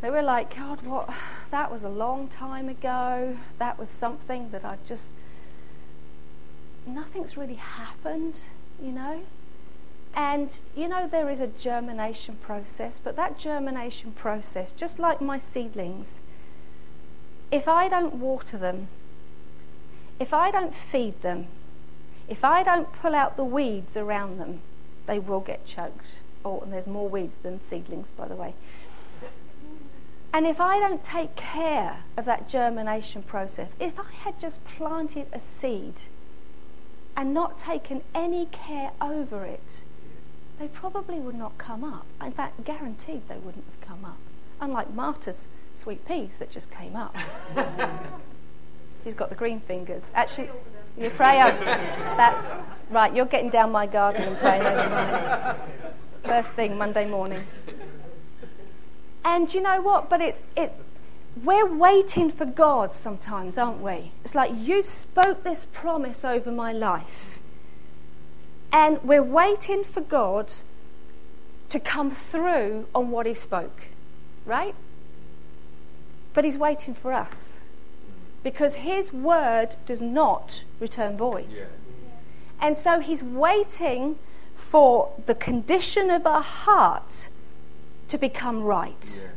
they 0.00 0.10
were 0.10 0.22
like, 0.22 0.54
God, 0.54 0.82
what? 0.82 1.10
That 1.50 1.72
was 1.72 1.82
a 1.82 1.88
long 1.88 2.28
time 2.28 2.68
ago. 2.68 3.38
That 3.58 3.78
was 3.78 3.88
something 3.88 4.50
that 4.50 4.64
I 4.64 4.76
just. 4.86 5.12
Nothing's 6.86 7.36
really 7.36 7.54
happened, 7.54 8.38
you 8.80 8.92
know? 8.92 9.22
And, 10.14 10.60
you 10.76 10.86
know, 10.86 11.08
there 11.08 11.28
is 11.28 11.40
a 11.40 11.48
germination 11.48 12.36
process, 12.36 13.00
but 13.02 13.16
that 13.16 13.38
germination 13.38 14.12
process, 14.12 14.72
just 14.72 14.98
like 14.98 15.20
my 15.20 15.38
seedlings, 15.38 16.20
if 17.50 17.66
I 17.66 17.88
don't 17.88 18.14
water 18.14 18.56
them, 18.56 18.88
if 20.18 20.32
I 20.32 20.50
don't 20.50 20.74
feed 20.74 21.20
them, 21.22 21.46
if 22.28 22.44
I 22.44 22.62
don't 22.62 22.92
pull 22.92 23.14
out 23.14 23.36
the 23.36 23.44
weeds 23.44 23.96
around 23.96 24.38
them, 24.38 24.60
they 25.06 25.18
will 25.18 25.40
get 25.40 25.64
choked. 25.64 26.06
Oh, 26.44 26.60
and 26.60 26.72
there's 26.72 26.86
more 26.86 27.08
weeds 27.08 27.36
than 27.42 27.60
seedlings, 27.60 28.08
by 28.16 28.28
the 28.28 28.34
way. 28.34 28.54
And 30.32 30.46
if 30.46 30.60
I 30.60 30.78
don't 30.78 31.02
take 31.02 31.34
care 31.34 32.04
of 32.16 32.24
that 32.26 32.48
germination 32.48 33.22
process, 33.22 33.68
if 33.80 33.98
I 33.98 34.12
had 34.12 34.38
just 34.38 34.62
planted 34.64 35.28
a 35.32 35.40
seed 35.40 36.02
and 37.16 37.32
not 37.32 37.58
taken 37.58 38.02
any 38.14 38.46
care 38.46 38.90
over 39.00 39.44
it, 39.44 39.82
they 40.58 40.68
probably 40.68 41.18
would 41.18 41.34
not 41.34 41.56
come 41.58 41.84
up. 41.84 42.06
In 42.22 42.32
fact, 42.32 42.64
guaranteed 42.64 43.28
they 43.28 43.38
wouldn't 43.38 43.64
have 43.64 43.80
come 43.80 44.04
up. 44.04 44.18
Unlike 44.60 44.94
Marta's 44.94 45.46
sweet 45.74 46.06
peas 46.06 46.38
that 46.38 46.50
just 46.50 46.70
came 46.70 46.96
up. 46.96 47.16
She's 49.06 49.14
got 49.14 49.28
the 49.30 49.36
green 49.36 49.60
fingers. 49.60 50.10
Actually, 50.16 50.50
you 50.98 51.10
pray 51.10 51.40
over. 51.40 51.64
That's 51.64 52.50
right. 52.90 53.14
You're 53.14 53.24
getting 53.24 53.50
down 53.50 53.70
my 53.70 53.86
garden 53.86 54.24
and 54.24 54.36
praying 54.36 54.62
over 54.62 55.60
First 56.24 56.54
thing 56.54 56.76
Monday 56.76 57.06
morning. 57.06 57.44
And 59.24 59.54
you 59.54 59.60
know 59.60 59.80
what? 59.80 60.10
But 60.10 60.22
it's, 60.22 60.40
it, 60.56 60.72
we're 61.44 61.72
waiting 61.72 62.32
for 62.32 62.46
God 62.46 62.96
sometimes, 62.96 63.56
aren't 63.56 63.80
we? 63.80 64.10
It's 64.24 64.34
like 64.34 64.50
you 64.56 64.82
spoke 64.82 65.44
this 65.44 65.68
promise 65.72 66.24
over 66.24 66.50
my 66.50 66.72
life. 66.72 67.38
And 68.72 69.00
we're 69.04 69.22
waiting 69.22 69.84
for 69.84 70.00
God 70.00 70.52
to 71.68 71.78
come 71.78 72.10
through 72.10 72.88
on 72.92 73.12
what 73.12 73.24
He 73.26 73.34
spoke, 73.34 73.82
right? 74.44 74.74
But 76.34 76.44
He's 76.44 76.58
waiting 76.58 76.92
for 76.92 77.12
us. 77.12 77.55
Because 78.46 78.74
His 78.74 79.12
word 79.12 79.74
does 79.86 80.00
not 80.00 80.62
return 80.78 81.16
void. 81.16 81.48
Yeah. 81.50 81.64
And 82.60 82.78
so 82.78 83.00
He's 83.00 83.20
waiting 83.20 84.20
for 84.54 85.10
the 85.26 85.34
condition 85.34 86.10
of 86.12 86.28
our 86.28 86.42
heart 86.42 87.28
to 88.06 88.16
become 88.16 88.62
right. 88.62 89.18
Yeah. 89.20 89.30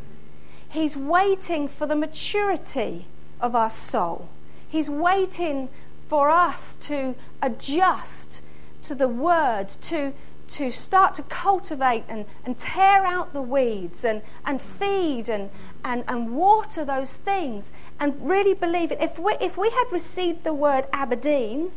He's 0.69 0.95
waiting 0.95 1.67
for 1.67 1.88
the 1.88 1.95
maturity 1.95 3.08
of 3.41 3.56
our 3.56 3.72
soul. 3.72 4.30
He's 4.67 4.91
waiting 4.91 5.69
for 6.08 6.30
us 6.30 6.76
to 6.82 7.15
adjust 7.41 8.43
to 8.84 8.93
the 8.93 9.08
word, 9.08 9.69
to, 9.89 10.13
to 10.49 10.71
start 10.71 11.15
to 11.15 11.23
cultivate 11.23 12.03
and, 12.07 12.25
and 12.45 12.57
tear 12.57 13.05
out 13.05 13.33
the 13.33 13.41
weeds 13.41 14.03
and, 14.03 14.21
and 14.45 14.62
feed 14.62 15.29
and, 15.29 15.49
and, 15.83 16.03
and 16.07 16.35
water 16.35 16.83
those 16.83 17.15
things 17.15 17.71
and 17.99 18.15
really 18.27 18.53
believe 18.53 18.91
it. 18.91 18.97
If 19.01 19.19
we, 19.19 19.35
if 19.39 19.57
we 19.57 19.69
had 19.69 19.85
received 19.91 20.43
the 20.43 20.53
word 20.53 20.85
Aberdeen 20.91 21.71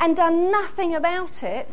and 0.00 0.16
done 0.16 0.50
nothing 0.50 0.94
about 0.94 1.42
it, 1.42 1.68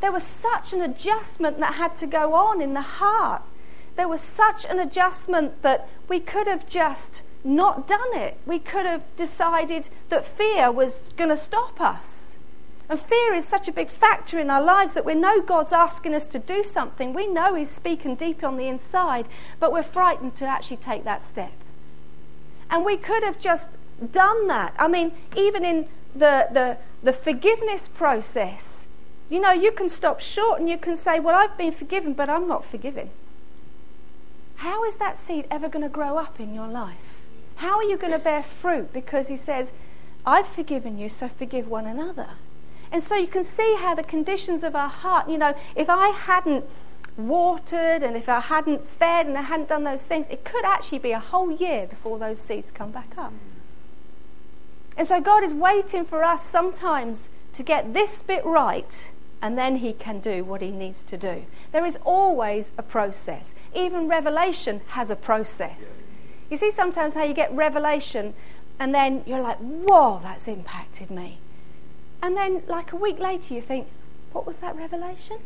there 0.00 0.12
was 0.12 0.22
such 0.22 0.72
an 0.72 0.82
adjustment 0.82 1.58
that 1.60 1.74
had 1.74 1.96
to 1.96 2.06
go 2.06 2.34
on 2.34 2.60
in 2.60 2.74
the 2.74 2.80
heart. 2.80 3.42
There 3.96 4.08
was 4.08 4.20
such 4.20 4.66
an 4.66 4.78
adjustment 4.78 5.62
that 5.62 5.88
we 6.08 6.20
could 6.20 6.46
have 6.46 6.68
just 6.68 7.22
not 7.42 7.86
done 7.86 8.14
it. 8.14 8.36
We 8.44 8.58
could 8.58 8.84
have 8.84 9.04
decided 9.16 9.88
that 10.08 10.26
fear 10.26 10.70
was 10.70 11.10
going 11.16 11.30
to 11.30 11.36
stop 11.36 11.80
us. 11.80 12.25
And 12.88 12.98
fear 12.98 13.32
is 13.32 13.46
such 13.46 13.66
a 13.66 13.72
big 13.72 13.88
factor 13.88 14.38
in 14.38 14.48
our 14.48 14.62
lives 14.62 14.94
that 14.94 15.04
we 15.04 15.14
know 15.14 15.40
God's 15.40 15.72
asking 15.72 16.14
us 16.14 16.26
to 16.28 16.38
do 16.38 16.62
something. 16.62 17.12
We 17.12 17.26
know 17.26 17.54
He's 17.54 17.70
speaking 17.70 18.14
deep 18.14 18.44
on 18.44 18.56
the 18.56 18.68
inside, 18.68 19.26
but 19.58 19.72
we're 19.72 19.82
frightened 19.82 20.36
to 20.36 20.46
actually 20.46 20.76
take 20.76 21.04
that 21.04 21.22
step. 21.22 21.52
And 22.70 22.84
we 22.84 22.96
could 22.96 23.24
have 23.24 23.40
just 23.40 23.70
done 24.12 24.46
that. 24.48 24.74
I 24.78 24.86
mean, 24.86 25.12
even 25.36 25.64
in 25.64 25.88
the, 26.14 26.48
the, 26.52 26.78
the 27.02 27.12
forgiveness 27.12 27.88
process, 27.88 28.86
you 29.28 29.40
know, 29.40 29.52
you 29.52 29.72
can 29.72 29.88
stop 29.88 30.20
short 30.20 30.60
and 30.60 30.68
you 30.68 30.78
can 30.78 30.96
say, 30.96 31.18
Well, 31.18 31.34
I've 31.34 31.58
been 31.58 31.72
forgiven, 31.72 32.12
but 32.12 32.30
I'm 32.30 32.46
not 32.46 32.64
forgiven. 32.64 33.10
How 34.56 34.84
is 34.84 34.94
that 34.96 35.18
seed 35.18 35.46
ever 35.50 35.68
going 35.68 35.82
to 35.82 35.88
grow 35.88 36.16
up 36.16 36.38
in 36.38 36.54
your 36.54 36.68
life? 36.68 37.26
How 37.56 37.76
are 37.76 37.84
you 37.84 37.96
going 37.96 38.12
to 38.12 38.18
bear 38.18 38.42
fruit? 38.42 38.92
Because 38.92 39.26
He 39.28 39.36
says, 39.36 39.72
I've 40.24 40.46
forgiven 40.46 40.98
you, 40.98 41.08
so 41.08 41.28
forgive 41.28 41.68
one 41.68 41.86
another. 41.86 42.28
And 42.92 43.02
so 43.02 43.16
you 43.16 43.26
can 43.26 43.44
see 43.44 43.76
how 43.78 43.94
the 43.94 44.02
conditions 44.02 44.62
of 44.62 44.76
our 44.76 44.88
heart, 44.88 45.28
you 45.28 45.38
know, 45.38 45.54
if 45.74 45.88
I 45.90 46.08
hadn't 46.08 46.64
watered 47.16 48.02
and 48.02 48.16
if 48.16 48.28
I 48.28 48.40
hadn't 48.40 48.86
fed 48.86 49.26
and 49.26 49.36
I 49.36 49.42
hadn't 49.42 49.68
done 49.68 49.84
those 49.84 50.02
things, 50.02 50.26
it 50.30 50.44
could 50.44 50.64
actually 50.64 50.98
be 50.98 51.12
a 51.12 51.18
whole 51.18 51.50
year 51.50 51.86
before 51.86 52.18
those 52.18 52.38
seeds 52.38 52.70
come 52.70 52.90
back 52.90 53.16
up. 53.16 53.32
And 54.96 55.06
so 55.06 55.20
God 55.20 55.42
is 55.42 55.52
waiting 55.52 56.04
for 56.04 56.24
us 56.24 56.44
sometimes 56.44 57.28
to 57.54 57.62
get 57.62 57.92
this 57.92 58.22
bit 58.22 58.44
right 58.44 59.08
and 59.42 59.56
then 59.56 59.76
he 59.76 59.92
can 59.92 60.20
do 60.20 60.44
what 60.44 60.62
he 60.62 60.70
needs 60.70 61.02
to 61.04 61.16
do. 61.16 61.44
There 61.72 61.84
is 61.84 61.98
always 62.04 62.70
a 62.78 62.82
process. 62.82 63.54
Even 63.74 64.08
revelation 64.08 64.80
has 64.88 65.10
a 65.10 65.16
process. 65.16 66.02
You 66.50 66.56
see 66.56 66.70
sometimes 66.70 67.14
how 67.14 67.24
you 67.24 67.34
get 67.34 67.52
revelation 67.52 68.34
and 68.78 68.94
then 68.94 69.22
you're 69.26 69.40
like, 69.40 69.58
whoa, 69.58 70.20
that's 70.22 70.48
impacted 70.48 71.10
me. 71.10 71.38
And 72.26 72.36
then, 72.36 72.64
like 72.66 72.92
a 72.92 72.96
week 72.96 73.20
later, 73.20 73.54
you 73.54 73.62
think, 73.62 73.86
what 74.32 74.44
was 74.44 74.56
that 74.56 74.74
revelation? 74.74 75.38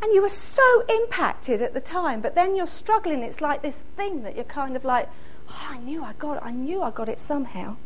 And 0.00 0.10
you 0.14 0.22
were 0.22 0.30
so 0.30 0.86
impacted 0.88 1.60
at 1.60 1.74
the 1.74 1.82
time, 1.82 2.22
but 2.22 2.34
then 2.34 2.56
you're 2.56 2.66
struggling. 2.66 3.22
It's 3.22 3.42
like 3.42 3.60
this 3.60 3.84
thing 3.94 4.22
that 4.22 4.36
you're 4.36 4.44
kind 4.46 4.74
of 4.74 4.86
like, 4.86 5.10
oh, 5.50 5.66
I 5.68 5.76
knew 5.76 6.02
I 6.02 6.14
got 6.14 6.38
it. 6.38 6.42
I 6.42 6.50
knew 6.50 6.80
I 6.80 6.90
got 6.90 7.10
it 7.10 7.20
somehow. 7.20 7.76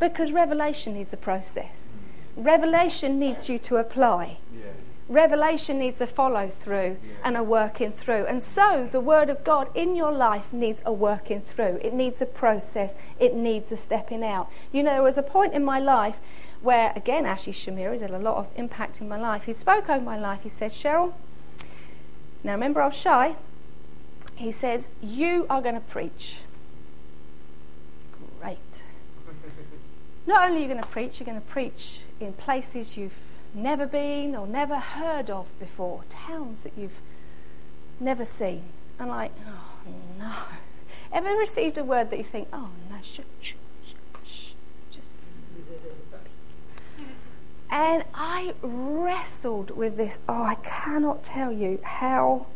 Because 0.00 0.32
revelation 0.32 0.94
needs 0.94 1.12
a 1.12 1.18
process. 1.18 1.90
Revelation 2.34 3.18
needs 3.18 3.46
you 3.46 3.58
to 3.58 3.76
apply. 3.76 4.38
Yeah. 4.50 4.70
Revelation 5.10 5.78
needs 5.78 6.00
a 6.00 6.06
follow 6.06 6.48
through 6.48 6.96
yeah. 7.04 7.14
and 7.24 7.36
a 7.36 7.42
working 7.42 7.92
through. 7.92 8.24
And 8.24 8.42
so 8.42 8.88
the 8.90 9.00
Word 9.00 9.28
of 9.28 9.44
God 9.44 9.68
in 9.74 9.94
your 9.94 10.12
life 10.12 10.50
needs 10.50 10.80
a 10.86 10.94
working 10.94 11.42
through. 11.42 11.78
It 11.82 11.92
needs 11.92 12.22
a 12.22 12.26
process. 12.26 12.94
It 13.18 13.34
needs 13.34 13.70
a 13.70 13.76
stepping 13.76 14.24
out. 14.24 14.50
You 14.72 14.82
know, 14.82 14.92
there 14.92 15.02
was 15.02 15.18
a 15.18 15.22
point 15.22 15.52
in 15.52 15.62
my 15.62 15.78
life 15.78 16.16
where, 16.62 16.92
again, 16.96 17.24
Ashley 17.24 17.52
Schmierer 17.52 17.92
has 17.92 18.00
had 18.00 18.10
a 18.10 18.18
lot 18.18 18.36
of 18.36 18.48
impact 18.56 19.00
in 19.00 19.08
my 19.08 19.18
life. 19.18 19.44
He 19.44 19.52
spoke 19.52 19.88
over 19.88 20.04
my 20.04 20.18
life. 20.18 20.40
He 20.42 20.48
said, 20.48 20.72
Cheryl, 20.72 21.12
now 22.42 22.52
remember 22.52 22.82
I 22.82 22.86
was 22.86 22.96
shy. 22.96 23.36
He 24.36 24.52
says, 24.52 24.88
You 25.00 25.46
are 25.50 25.60
going 25.60 25.74
to 25.74 25.80
preach. 25.80 26.38
Great. 28.40 28.82
Not 30.26 30.48
only 30.48 30.60
are 30.60 30.62
you 30.62 30.68
going 30.68 30.82
to 30.82 30.88
preach, 30.88 31.20
you're 31.20 31.26
going 31.26 31.40
to 31.40 31.46
preach 31.46 32.00
in 32.20 32.32
places 32.32 32.96
you've 32.96 33.14
never 33.54 33.86
been 33.86 34.36
or 34.36 34.46
never 34.46 34.76
heard 34.76 35.30
of 35.30 35.58
before, 35.58 36.04
towns 36.08 36.62
that 36.62 36.72
you've 36.76 37.00
never 38.00 38.24
seen. 38.24 38.62
And 38.98 39.08
like, 39.08 39.32
oh 39.46 39.92
no. 40.18 40.32
Ever 41.12 41.30
received 41.36 41.78
a 41.78 41.84
word 41.84 42.10
that 42.10 42.18
you 42.18 42.24
think, 42.24 42.48
oh 42.52 42.68
no, 42.90 42.96
shh, 43.02 43.20
shh, 43.40 43.52
just. 43.82 43.94
And 47.70 48.04
I 48.14 48.54
wrestled 48.62 49.70
with 49.70 49.96
this. 49.96 50.18
Oh, 50.28 50.42
I 50.42 50.56
cannot 50.56 51.22
tell 51.22 51.52
you 51.52 51.80
how 51.82 52.46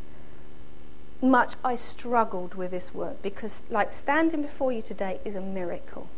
much 1.20 1.55
I 1.64 1.77
struggled 1.77 2.55
with 2.55 2.70
this 2.70 2.92
word 2.92 3.22
because, 3.22 3.62
like, 3.70 3.92
standing 3.92 4.42
before 4.42 4.72
you 4.72 4.83
today 4.83 5.20
is 5.25 5.35
a 5.35 5.40
miracle. 5.40 6.09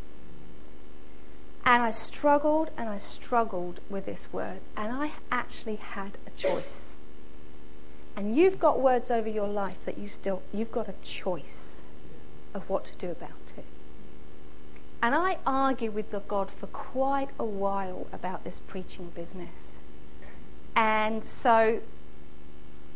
And 1.65 1.83
I 1.83 1.91
struggled 1.91 2.71
and 2.77 2.89
I 2.89 2.99
struggled 2.99 3.81
with 3.89 4.07
this 4.07 4.29
word, 4.33 4.61
and 4.77 4.93
I 4.93 5.13
actually 5.33 5.77
had 5.77 6.19
a 6.27 6.31
choice. 6.31 6.97
And 8.17 8.37
you've 8.37 8.59
got 8.59 8.81
words 8.81 9.11
over 9.11 9.29
your 9.29 9.49
life 9.49 9.79
that 9.87 9.99
you 9.99 10.09
still, 10.09 10.43
you've 10.53 10.73
got 10.73 10.89
a 10.89 10.95
choice 11.03 11.83
of 12.53 12.69
what 12.69 12.85
to 12.87 12.93
do 12.97 13.11
about. 13.11 13.44
And 15.05 15.15
I 15.15 15.37
argued 15.47 15.93
with 15.93 16.11
the 16.13 16.21
God 16.21 16.51
for 16.51 16.67
quite 16.69 17.29
a 17.39 17.45
while 17.45 18.07
about 18.11 18.43
this 18.43 18.63
preaching 18.67 19.13
business. 19.15 19.75
And 20.75 21.23
so 21.23 21.81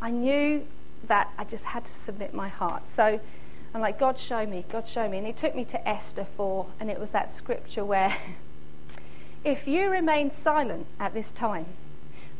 I 0.01 0.09
knew 0.09 0.65
that 1.05 1.31
I 1.37 1.43
just 1.43 1.65
had 1.65 1.85
to 1.85 1.93
submit 1.93 2.33
my 2.33 2.47
heart. 2.47 2.87
So 2.87 3.19
I'm 3.75 3.81
like, 3.81 3.99
God, 3.99 4.17
show 4.17 4.43
me, 4.47 4.65
God, 4.69 4.87
show 4.87 5.07
me. 5.07 5.19
And 5.19 5.27
he 5.27 5.33
took 5.33 5.53
me 5.53 5.63
to 5.65 5.87
Esther 5.87 6.25
4, 6.25 6.65
and 6.79 6.89
it 6.89 6.99
was 6.99 7.11
that 7.11 7.29
scripture 7.29 7.85
where 7.85 8.17
If 9.43 9.67
you 9.67 9.91
remain 9.91 10.31
silent 10.31 10.87
at 10.99 11.13
this 11.13 11.29
time, 11.29 11.67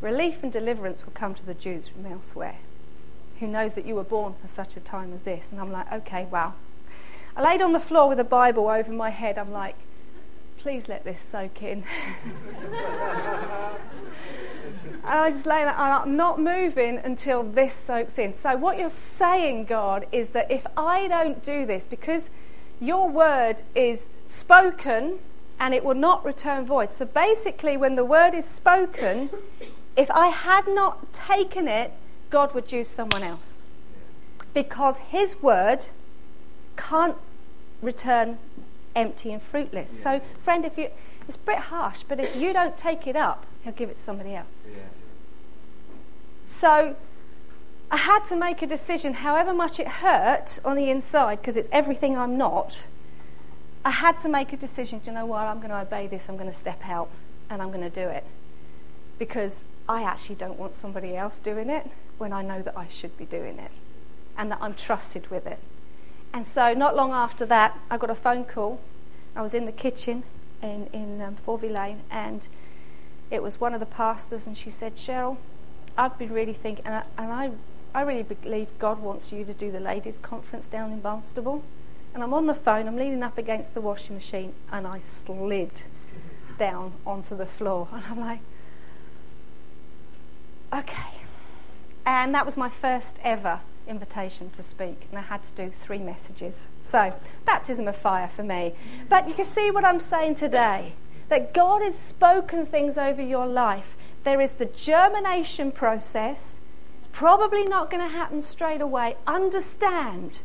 relief 0.00 0.42
and 0.42 0.50
deliverance 0.50 1.06
will 1.06 1.12
come 1.12 1.32
to 1.36 1.46
the 1.46 1.54
Jews 1.54 1.86
from 1.86 2.06
elsewhere, 2.06 2.56
who 3.38 3.46
knows 3.46 3.74
that 3.74 3.86
you 3.86 3.94
were 3.94 4.02
born 4.02 4.34
for 4.42 4.48
such 4.48 4.76
a 4.76 4.80
time 4.80 5.12
as 5.14 5.22
this. 5.22 5.52
And 5.52 5.60
I'm 5.60 5.70
like, 5.70 5.92
okay, 5.92 6.26
wow. 6.28 6.54
I 7.40 7.42
laid 7.42 7.62
on 7.62 7.72
the 7.72 7.80
floor 7.80 8.06
with 8.06 8.20
a 8.20 8.24
Bible 8.24 8.68
over 8.68 8.92
my 8.92 9.08
head. 9.08 9.38
I'm 9.38 9.50
like, 9.50 9.76
please 10.58 10.90
let 10.90 11.04
this 11.04 11.22
soak 11.22 11.62
in. 11.62 11.84
and 12.64 12.74
I 15.02 15.30
just 15.30 15.46
lay 15.46 15.60
there, 15.60 15.68
and 15.68 15.78
I'm 15.78 16.16
not 16.18 16.38
moving 16.38 16.98
until 16.98 17.42
this 17.42 17.72
soaks 17.72 18.18
in. 18.18 18.34
So, 18.34 18.58
what 18.58 18.78
you're 18.78 18.90
saying, 18.90 19.64
God, 19.64 20.06
is 20.12 20.28
that 20.30 20.50
if 20.50 20.66
I 20.76 21.08
don't 21.08 21.42
do 21.42 21.64
this, 21.64 21.86
because 21.86 22.28
your 22.78 23.08
word 23.08 23.62
is 23.74 24.08
spoken 24.26 25.18
and 25.58 25.72
it 25.72 25.82
will 25.82 25.94
not 25.94 26.22
return 26.22 26.66
void. 26.66 26.92
So 26.92 27.06
basically, 27.06 27.78
when 27.78 27.96
the 27.96 28.04
word 28.04 28.34
is 28.34 28.44
spoken, 28.44 29.30
if 29.96 30.10
I 30.10 30.28
had 30.28 30.68
not 30.68 31.14
taken 31.14 31.68
it, 31.68 31.94
God 32.28 32.52
would 32.52 32.70
use 32.70 32.88
someone 32.88 33.22
else. 33.22 33.62
Because 34.52 34.98
his 34.98 35.40
word 35.40 35.86
can't 36.76 37.16
return 37.82 38.38
empty 38.94 39.32
and 39.32 39.42
fruitless. 39.42 39.94
Yeah. 39.96 40.02
So, 40.02 40.20
friend, 40.42 40.64
if 40.64 40.76
you, 40.76 40.88
it's 41.26 41.36
a 41.36 41.40
bit 41.40 41.58
harsh, 41.58 42.02
but 42.08 42.20
if 42.20 42.34
you 42.36 42.52
don't 42.52 42.76
take 42.76 43.06
it 43.06 43.16
up, 43.16 43.46
he'll 43.62 43.72
give 43.72 43.90
it 43.90 43.96
to 43.96 44.02
somebody 44.02 44.34
else. 44.34 44.66
Yeah. 44.66 44.82
So, 46.44 46.96
I 47.90 47.96
had 47.96 48.24
to 48.26 48.36
make 48.36 48.62
a 48.62 48.66
decision, 48.66 49.14
however 49.14 49.52
much 49.52 49.80
it 49.80 49.88
hurt 49.88 50.60
on 50.64 50.76
the 50.76 50.90
inside, 50.90 51.40
because 51.40 51.56
it's 51.56 51.68
everything 51.72 52.16
I'm 52.16 52.36
not 52.38 52.84
I 53.84 53.90
had 53.90 54.20
to 54.20 54.28
make 54.28 54.52
a 54.52 54.56
decision. 54.56 54.98
Do 54.98 55.10
you 55.10 55.16
know 55.16 55.26
what? 55.26 55.42
I'm 55.42 55.58
going 55.58 55.70
to 55.70 55.80
obey 55.80 56.06
this. 56.06 56.28
I'm 56.28 56.36
going 56.36 56.50
to 56.50 56.56
step 56.56 56.80
out 56.84 57.08
and 57.48 57.62
I'm 57.62 57.70
going 57.70 57.88
to 57.88 57.90
do 57.90 58.08
it. 58.08 58.24
Because 59.18 59.64
I 59.88 60.02
actually 60.02 60.36
don't 60.36 60.58
want 60.58 60.74
somebody 60.74 61.16
else 61.16 61.38
doing 61.38 61.70
it 61.70 61.86
when 62.18 62.32
I 62.32 62.42
know 62.42 62.62
that 62.62 62.76
I 62.76 62.88
should 62.88 63.16
be 63.16 63.24
doing 63.24 63.58
it 63.58 63.70
and 64.36 64.50
that 64.52 64.58
I'm 64.60 64.74
trusted 64.74 65.30
with 65.30 65.46
it. 65.46 65.58
And 66.32 66.46
so, 66.46 66.74
not 66.74 66.94
long 66.94 67.12
after 67.12 67.44
that, 67.46 67.78
I 67.90 67.96
got 67.96 68.10
a 68.10 68.14
phone 68.14 68.44
call. 68.44 68.80
I 69.34 69.42
was 69.42 69.54
in 69.54 69.66
the 69.66 69.72
kitchen 69.72 70.22
in, 70.62 70.88
in 70.92 71.20
um, 71.20 71.36
Lane, 71.46 72.00
and 72.10 72.46
it 73.30 73.42
was 73.42 73.60
one 73.60 73.74
of 73.74 73.80
the 73.80 73.86
pastors, 73.86 74.46
and 74.46 74.56
she 74.56 74.70
said, 74.70 74.96
Cheryl, 74.96 75.36
I've 75.96 76.18
been 76.18 76.32
really 76.32 76.52
thinking, 76.52 76.84
and 76.86 76.94
I, 76.94 77.02
and 77.18 77.32
I, 77.32 77.50
I 77.94 78.02
really 78.02 78.22
believe 78.22 78.68
God 78.78 79.00
wants 79.00 79.32
you 79.32 79.44
to 79.44 79.54
do 79.54 79.72
the 79.72 79.80
ladies' 79.80 80.18
conference 80.22 80.66
down 80.66 80.92
in 80.92 81.00
Barnstaple 81.00 81.62
and 82.12 82.22
I'm 82.22 82.34
on 82.34 82.46
the 82.46 82.54
phone, 82.54 82.88
I'm 82.88 82.96
leaning 82.96 83.22
up 83.22 83.38
against 83.38 83.74
the 83.74 83.80
washing 83.80 84.16
machine, 84.16 84.52
and 84.72 84.86
I 84.86 85.00
slid 85.00 85.82
down 86.58 86.92
onto 87.06 87.36
the 87.36 87.46
floor. 87.46 87.88
And 87.92 88.02
I'm 88.10 88.20
like, 88.20 88.40
okay. 90.72 91.20
And 92.04 92.34
that 92.34 92.44
was 92.44 92.56
my 92.56 92.68
first 92.68 93.16
ever 93.22 93.60
invitation 93.90 94.48
to 94.50 94.62
speak, 94.62 95.06
and 95.10 95.18
I 95.18 95.22
had 95.22 95.42
to 95.42 95.52
do 95.52 95.70
three 95.70 95.98
messages. 95.98 96.68
So, 96.80 97.14
baptism 97.44 97.88
of 97.88 97.96
fire 97.96 98.28
for 98.28 98.42
me. 98.42 98.74
But 99.08 99.28
you 99.28 99.34
can 99.34 99.44
see 99.44 99.70
what 99.70 99.84
I'm 99.84 100.00
saying 100.00 100.36
today 100.36 100.94
that 101.28 101.54
God 101.54 101.82
has 101.82 101.96
spoken 101.96 102.66
things 102.66 102.96
over 102.96 103.22
your 103.22 103.46
life. 103.46 103.96
There 104.24 104.40
is 104.40 104.54
the 104.54 104.66
germination 104.66 105.72
process. 105.72 106.60
It's 106.98 107.08
probably 107.12 107.64
not 107.64 107.90
going 107.90 108.02
to 108.02 108.12
happen 108.12 108.42
straight 108.42 108.80
away. 108.80 109.16
Understand 109.26 110.42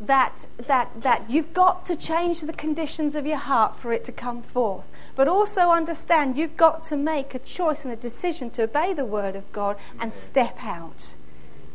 that, 0.00 0.46
that, 0.66 0.90
that 1.02 1.30
you've 1.30 1.52
got 1.52 1.86
to 1.86 1.96
change 1.96 2.40
the 2.40 2.52
conditions 2.52 3.14
of 3.14 3.26
your 3.26 3.36
heart 3.36 3.76
for 3.76 3.92
it 3.92 4.04
to 4.04 4.12
come 4.12 4.42
forth. 4.42 4.84
But 5.14 5.28
also 5.28 5.70
understand 5.70 6.36
you've 6.36 6.56
got 6.56 6.84
to 6.84 6.96
make 6.96 7.34
a 7.34 7.38
choice 7.38 7.84
and 7.84 7.92
a 7.92 7.96
decision 7.96 8.50
to 8.50 8.62
obey 8.62 8.94
the 8.94 9.04
word 9.04 9.36
of 9.36 9.50
God 9.52 9.76
and 10.00 10.12
step 10.12 10.56
out 10.60 11.14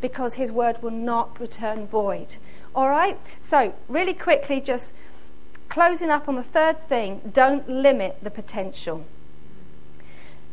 because 0.01 0.35
his 0.35 0.51
word 0.51 0.81
will 0.81 0.91
not 0.91 1.39
return 1.39 1.87
void. 1.87 2.35
All 2.73 2.89
right? 2.89 3.17
So, 3.39 3.73
really 3.87 4.13
quickly, 4.13 4.59
just 4.61 4.93
closing 5.69 6.09
up 6.09 6.27
on 6.29 6.35
the 6.35 6.43
third 6.43 6.87
thing 6.87 7.21
don't 7.33 7.67
limit 7.69 8.17
the 8.21 8.29
potential. 8.29 9.05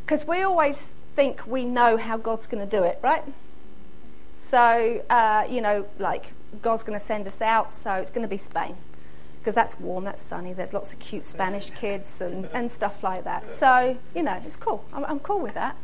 Because 0.05 0.27
we 0.27 0.43
always 0.43 0.93
think 1.15 1.47
we 1.47 1.65
know 1.65 1.97
how 1.97 2.17
God's 2.17 2.47
going 2.47 2.67
to 2.69 2.77
do 2.77 2.83
it, 2.83 2.99
right? 3.03 3.25
So, 4.39 5.05
uh, 5.09 5.47
you 5.49 5.61
know, 5.61 5.87
like 5.99 6.33
God's 6.61 6.83
going 6.83 6.99
to 6.99 7.05
send 7.05 7.27
us 7.27 7.41
out, 7.41 7.73
so 7.73 7.95
it's 7.95 8.11
going 8.11 8.23
to 8.23 8.29
be 8.29 8.39
Spain. 8.39 8.77
Because 9.39 9.55
that's 9.55 9.79
warm, 9.79 10.05
that's 10.05 10.23
sunny, 10.23 10.53
there's 10.53 10.73
lots 10.73 10.93
of 10.93 10.99
cute 10.99 11.25
Spanish 11.25 11.71
kids 11.71 12.21
and, 12.21 12.47
and 12.53 12.71
stuff 12.71 13.03
like 13.03 13.25
that. 13.25 13.51
So, 13.51 13.97
you 14.15 14.23
know, 14.23 14.41
it's 14.45 14.57
cool. 14.57 14.85
I'm, 14.93 15.05
I'm 15.05 15.19
cool 15.21 15.41
with 15.41 15.55
that. 15.55 15.77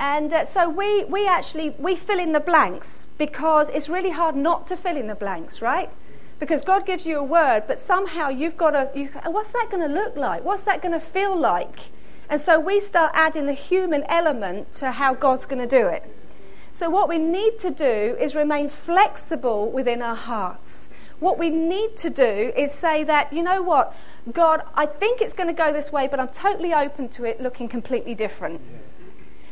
And 0.00 0.32
uh, 0.32 0.46
so 0.46 0.66
we, 0.66 1.04
we 1.04 1.28
actually, 1.28 1.70
we 1.78 1.94
fill 1.94 2.18
in 2.18 2.32
the 2.32 2.40
blanks 2.40 3.06
because 3.18 3.68
it's 3.68 3.90
really 3.90 4.08
hard 4.08 4.34
not 4.34 4.66
to 4.68 4.76
fill 4.76 4.96
in 4.96 5.08
the 5.08 5.14
blanks, 5.14 5.60
right? 5.60 5.90
Because 6.38 6.62
God 6.62 6.86
gives 6.86 7.04
you 7.04 7.18
a 7.18 7.22
word, 7.22 7.64
but 7.66 7.78
somehow 7.78 8.30
you've 8.30 8.56
got 8.56 8.70
to, 8.70 8.90
you, 8.98 9.10
what's 9.26 9.52
that 9.52 9.68
going 9.70 9.86
to 9.86 9.94
look 9.94 10.16
like? 10.16 10.42
What's 10.42 10.62
that 10.62 10.80
going 10.80 10.94
to 10.94 11.00
feel 11.00 11.36
like? 11.36 11.90
And 12.30 12.40
so 12.40 12.58
we 12.58 12.80
start 12.80 13.12
adding 13.14 13.44
the 13.44 13.52
human 13.52 14.04
element 14.04 14.72
to 14.74 14.90
how 14.90 15.12
God's 15.12 15.44
going 15.44 15.60
to 15.60 15.68
do 15.68 15.86
it. 15.88 16.02
So, 16.72 16.88
what 16.88 17.08
we 17.08 17.18
need 17.18 17.58
to 17.58 17.70
do 17.70 18.16
is 18.18 18.34
remain 18.34 18.70
flexible 18.70 19.70
within 19.70 20.00
our 20.00 20.14
hearts. 20.14 20.88
What 21.18 21.36
we 21.36 21.50
need 21.50 21.96
to 21.98 22.08
do 22.08 22.52
is 22.56 22.72
say 22.72 23.04
that, 23.04 23.32
you 23.32 23.42
know 23.42 23.60
what, 23.60 23.94
God, 24.32 24.62
I 24.74 24.86
think 24.86 25.20
it's 25.20 25.34
going 25.34 25.48
to 25.48 25.52
go 25.52 25.72
this 25.72 25.92
way, 25.92 26.06
but 26.06 26.20
I'm 26.20 26.28
totally 26.28 26.72
open 26.72 27.08
to 27.10 27.24
it 27.24 27.40
looking 27.40 27.68
completely 27.68 28.14
different. 28.14 28.62
Yeah. 28.62 28.78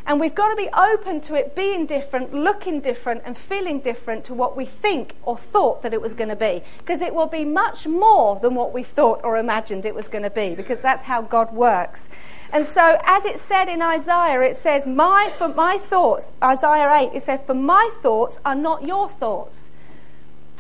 And 0.09 0.19
we've 0.19 0.35
got 0.35 0.49
to 0.49 0.57
be 0.57 0.71
open 0.71 1.21
to 1.21 1.35
it 1.35 1.55
being 1.55 1.85
different, 1.85 2.33
looking 2.33 2.81
different, 2.81 3.21
and 3.27 3.37
feeling 3.37 3.79
different 3.81 4.25
to 4.25 4.35
what 4.35 4.57
we 4.57 4.65
think 4.65 5.17
or 5.23 5.37
thought 5.37 5.83
that 5.83 5.93
it 5.93 6.01
was 6.01 6.15
going 6.15 6.31
to 6.31 6.37
be. 6.37 6.63
Because 6.79 7.03
it 7.03 7.15
will 7.15 7.27
be 7.27 7.45
much 7.45 7.87
more 7.87 8.41
than 8.41 8.55
what 8.55 8.73
we 8.73 8.83
thought 8.83 9.21
or 9.23 9.37
imagined 9.37 9.85
it 9.85 9.95
was 9.95 10.09
going 10.09 10.25
to 10.25 10.31
be, 10.31 10.55
because 10.55 10.81
that's 10.81 11.03
how 11.03 11.21
God 11.21 11.53
works. 11.53 12.09
And 12.51 12.65
so, 12.65 12.99
as 13.05 13.27
it 13.27 13.39
said 13.39 13.69
in 13.69 13.83
Isaiah, 13.83 14.41
it 14.41 14.57
says, 14.57 14.87
my, 14.87 15.31
For 15.37 15.49
my 15.49 15.77
thoughts, 15.77 16.31
Isaiah 16.43 16.91
8, 16.91 17.11
it 17.15 17.23
said, 17.23 17.45
For 17.45 17.53
my 17.53 17.91
thoughts 18.01 18.41
are 18.47 18.55
not 18.55 18.87
your 18.87 19.11
thoughts. 19.11 19.69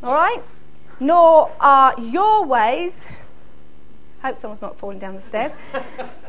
All 0.02 0.12
right? 0.12 0.42
Nor 1.00 1.50
are 1.58 1.98
your 1.98 2.44
ways 2.44 3.06
Hope 4.22 4.36
someone's 4.36 4.60
not 4.60 4.76
falling 4.76 4.98
down 4.98 5.14
the 5.14 5.22
stairs. 5.22 5.52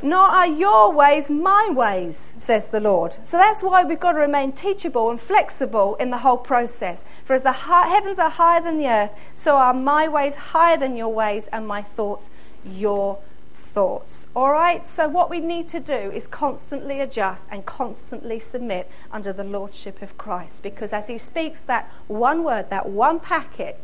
Nor 0.04 0.20
are 0.20 0.46
your 0.46 0.94
ways 0.94 1.30
my 1.30 1.70
ways, 1.72 2.34
says 2.38 2.68
the 2.68 2.80
Lord. 2.80 3.18
So 3.24 3.38
that's 3.38 3.64
why 3.64 3.84
we've 3.84 4.00
got 4.00 4.12
to 4.12 4.20
remain 4.20 4.52
teachable 4.52 5.10
and 5.10 5.20
flexible 5.20 5.96
in 5.96 6.12
the 6.12 6.20
whole 6.20 6.38
process. 6.38 7.04
For 7.26 7.34
as 7.34 7.42
the 7.42 7.52
heavens 7.52 8.20
are 8.20 8.30
higher 8.30 8.62
than 8.62 8.78
the 8.78 8.88
earth, 8.88 9.12
so 9.34 9.56
are 9.56 9.74
my 9.74 10.08
ways 10.08 10.36
higher 10.36 10.78
than 10.78 10.96
your 10.96 11.12
ways, 11.12 11.48
and 11.52 11.68
my 11.68 11.82
thoughts 11.82 12.30
your 12.64 13.20
thoughts. 13.52 14.28
All 14.36 14.52
right? 14.52 14.88
So, 14.88 15.08
what 15.08 15.30
we 15.30 15.40
need 15.40 15.68
to 15.70 15.80
do 15.80 15.94
is 15.94 16.28
constantly 16.28 17.00
adjust 17.00 17.46
and 17.50 17.66
constantly 17.66 18.40
submit 18.40 18.90
under 19.12 19.34
the 19.34 19.44
Lordship 19.44 20.02
of 20.02 20.18
Christ. 20.18 20.62
Because 20.62 20.94
as 20.94 21.08
He 21.08 21.18
speaks 21.18 21.62
that 21.62 21.92
one 22.08 22.44
word, 22.44 22.70
that 22.70 22.88
one 22.90 23.20
packet, 23.20 23.80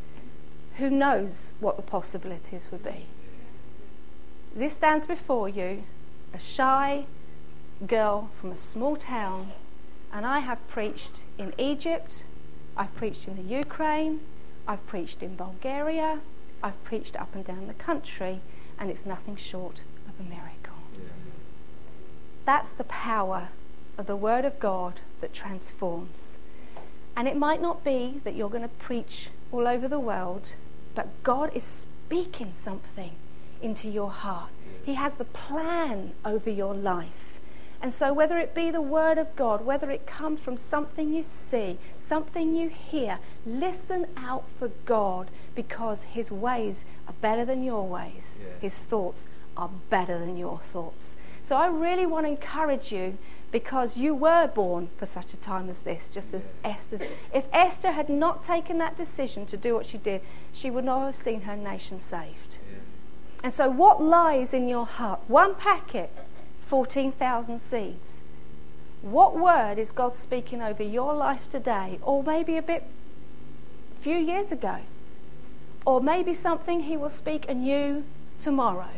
who 0.78 0.90
knows 0.90 1.54
what 1.60 1.76
the 1.78 1.84
possibilities 1.84 2.68
would 2.72 2.84
be? 2.84 3.08
This 4.58 4.74
stands 4.74 5.06
before 5.06 5.50
you, 5.50 5.84
a 6.34 6.40
shy 6.40 7.08
girl 7.86 8.30
from 8.40 8.54
a 8.54 8.58
small 8.58 8.96
town, 8.96 9.52
and 10.14 10.26
I 10.26 10.40
have 10.40 10.66
preached 10.70 11.24
in 11.38 11.54
Egypt, 11.58 12.24
I've 12.78 12.96
preached 12.96 13.28
in 13.28 13.36
the 13.36 13.54
Ukraine, 13.54 14.22
I've 14.66 14.88
preached 14.88 15.22
in 15.22 15.36
Bulgaria, 15.36 16.22
I've 16.64 16.82
preached 16.86 17.18
up 17.18 17.36
and 17.36 17.46
down 17.46 17.68
the 17.68 17.74
country, 17.74 18.40
and 18.80 18.90
it's 18.90 19.06
nothing 19.06 19.36
short 19.36 19.82
of 20.08 20.26
a 20.26 20.30
miracle. 20.30 20.80
Yeah. 20.94 21.10
That's 22.46 22.70
the 22.70 22.86
power 22.86 23.50
of 23.98 24.08
the 24.08 24.16
Word 24.16 24.46
of 24.46 24.58
God 24.62 25.02
that 25.20 25.34
transforms. 25.34 26.38
And 27.14 27.28
it 27.28 27.36
might 27.36 27.62
not 27.62 27.84
be 27.84 28.22
that 28.24 28.36
you're 28.36 28.50
going 28.50 28.62
to 28.62 28.70
preach 28.70 29.32
all 29.52 29.68
over 29.68 29.90
the 29.90 30.00
world, 30.00 30.54
but 30.96 31.10
God 31.24 31.52
is 31.54 31.66
speaking 31.66 32.54
something 32.54 33.12
into 33.62 33.90
your 33.90 34.12
heart. 34.12 34.50
He 34.84 34.94
has 34.94 35.14
the 35.14 35.26
plan 35.26 36.14
over 36.24 36.50
your 36.50 36.74
life. 36.74 37.40
And 37.82 37.94
so, 37.94 38.14
whether 38.14 38.38
it 38.40 38.56
be 38.56 38.72
the 38.72 38.82
Word 38.82 39.18
of 39.18 39.36
God, 39.36 39.66
whether 39.66 39.92
it 39.92 40.08
come 40.08 40.38
from 40.38 40.58
something 40.58 41.14
you 41.14 41.24
see, 41.24 41.78
something 41.98 42.56
you 42.56 42.70
hear, 42.70 43.20
listen 43.46 44.08
out 44.18 44.50
for 44.50 44.70
God 44.86 45.30
because 45.54 46.04
His 46.04 46.32
ways 46.32 46.86
are 47.08 47.14
better 47.22 47.46
than 47.46 47.64
your 47.64 47.86
ways. 47.88 48.40
Yeah. 48.42 48.54
His 48.62 48.78
thoughts 48.78 49.28
are 49.58 49.70
better 49.90 50.18
than 50.18 50.38
your 50.38 50.60
thoughts. 50.72 51.16
So, 51.44 51.58
I 51.58 51.68
really 51.68 52.06
want 52.06 52.26
to 52.26 52.32
encourage 52.32 52.92
you 52.92 53.18
because 53.52 53.96
you 53.98 54.16
were 54.16 54.48
born 54.48 54.90
for 54.98 55.06
such 55.06 55.34
a 55.34 55.38
time 55.38 55.70
as 55.70 55.80
this, 55.80 56.10
just 56.10 56.34
as 56.34 56.48
yeah. 56.64 56.72
Esther. 56.72 57.00
If 57.34 57.46
Esther 57.54 57.92
had 57.92 58.10
not 58.10 58.44
taken 58.44 58.80
that 58.80 58.98
decision 58.98 59.46
to 59.48 59.58
do 59.58 59.76
what 59.76 59.86
she 59.86 59.98
did, 59.98 60.22
she 60.54 60.72
would 60.72 60.86
not 60.86 61.06
have 61.06 61.16
seen 61.16 61.42
her 61.42 61.56
nation 61.56 62.00
saved. 62.00 62.58
Yeah. 62.72 62.80
And 63.46 63.54
so, 63.54 63.70
what 63.70 64.02
lies 64.02 64.56
in 64.56 64.68
your 64.68 64.88
heart? 64.88 65.20
One 65.28 65.54
packet, 65.54 66.10
14,000 66.66 67.60
seeds. 67.60 68.22
What 69.04 69.38
word 69.38 69.78
is 69.78 69.92
God 69.92 70.16
speaking 70.16 70.64
over 70.64 70.82
your 70.82 71.14
life 71.14 71.48
today, 71.48 72.00
or 72.02 72.24
maybe 72.24 72.58
a 72.58 72.64
bit 72.64 72.88
a 73.96 74.02
few 74.02 74.18
years 74.18 74.52
ago? 74.52 74.78
Or 75.86 76.02
maybe 76.02 76.34
something 76.34 76.80
He 76.80 76.98
will 76.98 77.08
speak 77.08 77.48
anew 77.48 78.04
tomorrow. 78.42 78.90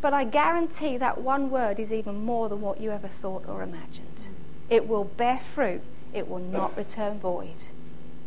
But 0.00 0.14
I 0.14 0.22
guarantee 0.22 0.96
that 0.98 1.20
one 1.20 1.50
word 1.50 1.80
is 1.80 1.92
even 1.92 2.24
more 2.24 2.48
than 2.48 2.60
what 2.60 2.80
you 2.80 2.92
ever 2.92 3.08
thought 3.08 3.48
or 3.48 3.64
imagined. 3.64 4.28
It 4.70 4.86
will 4.86 5.06
bear 5.06 5.40
fruit, 5.40 5.82
it 6.14 6.28
will 6.28 6.38
not 6.38 6.76
return 6.76 7.18
void, 7.18 7.64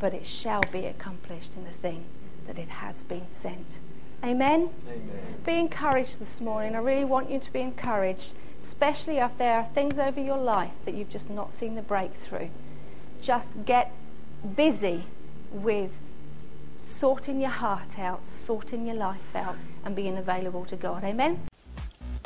but 0.01 0.13
it 0.13 0.25
shall 0.25 0.63
be 0.73 0.85
accomplished 0.85 1.55
in 1.55 1.63
the 1.63 1.71
thing 1.71 2.03
that 2.45 2.59
it 2.59 2.67
has 2.67 3.03
been 3.03 3.29
sent 3.29 3.79
Amen? 4.25 4.71
Amen? 4.87 5.09
Be 5.45 5.59
encouraged 5.59 6.19
this 6.19 6.41
morning. 6.41 6.75
I 6.75 6.79
really 6.79 7.05
want 7.05 7.29
you 7.29 7.37
to 7.39 7.53
be 7.53 7.61
encouraged, 7.61 8.33
especially 8.59 9.19
if 9.19 9.37
there 9.37 9.59
are 9.59 9.65
things 9.75 9.99
over 9.99 10.19
your 10.19 10.39
life 10.39 10.71
that 10.85 10.95
you've 10.95 11.11
just 11.11 11.29
not 11.29 11.53
seen 11.53 11.75
the 11.75 11.83
breakthrough. 11.83 12.49
Just 13.21 13.49
get 13.65 13.91
busy 14.55 15.03
with 15.51 15.91
sorting 16.75 17.39
your 17.39 17.51
heart 17.51 17.99
out, 17.99 18.25
sorting 18.25 18.87
your 18.87 18.95
life 18.95 19.35
out, 19.35 19.57
and 19.83 19.95
being 19.95 20.17
available 20.17 20.65
to 20.65 20.75
God. 20.75 21.03
Amen? 21.03 21.41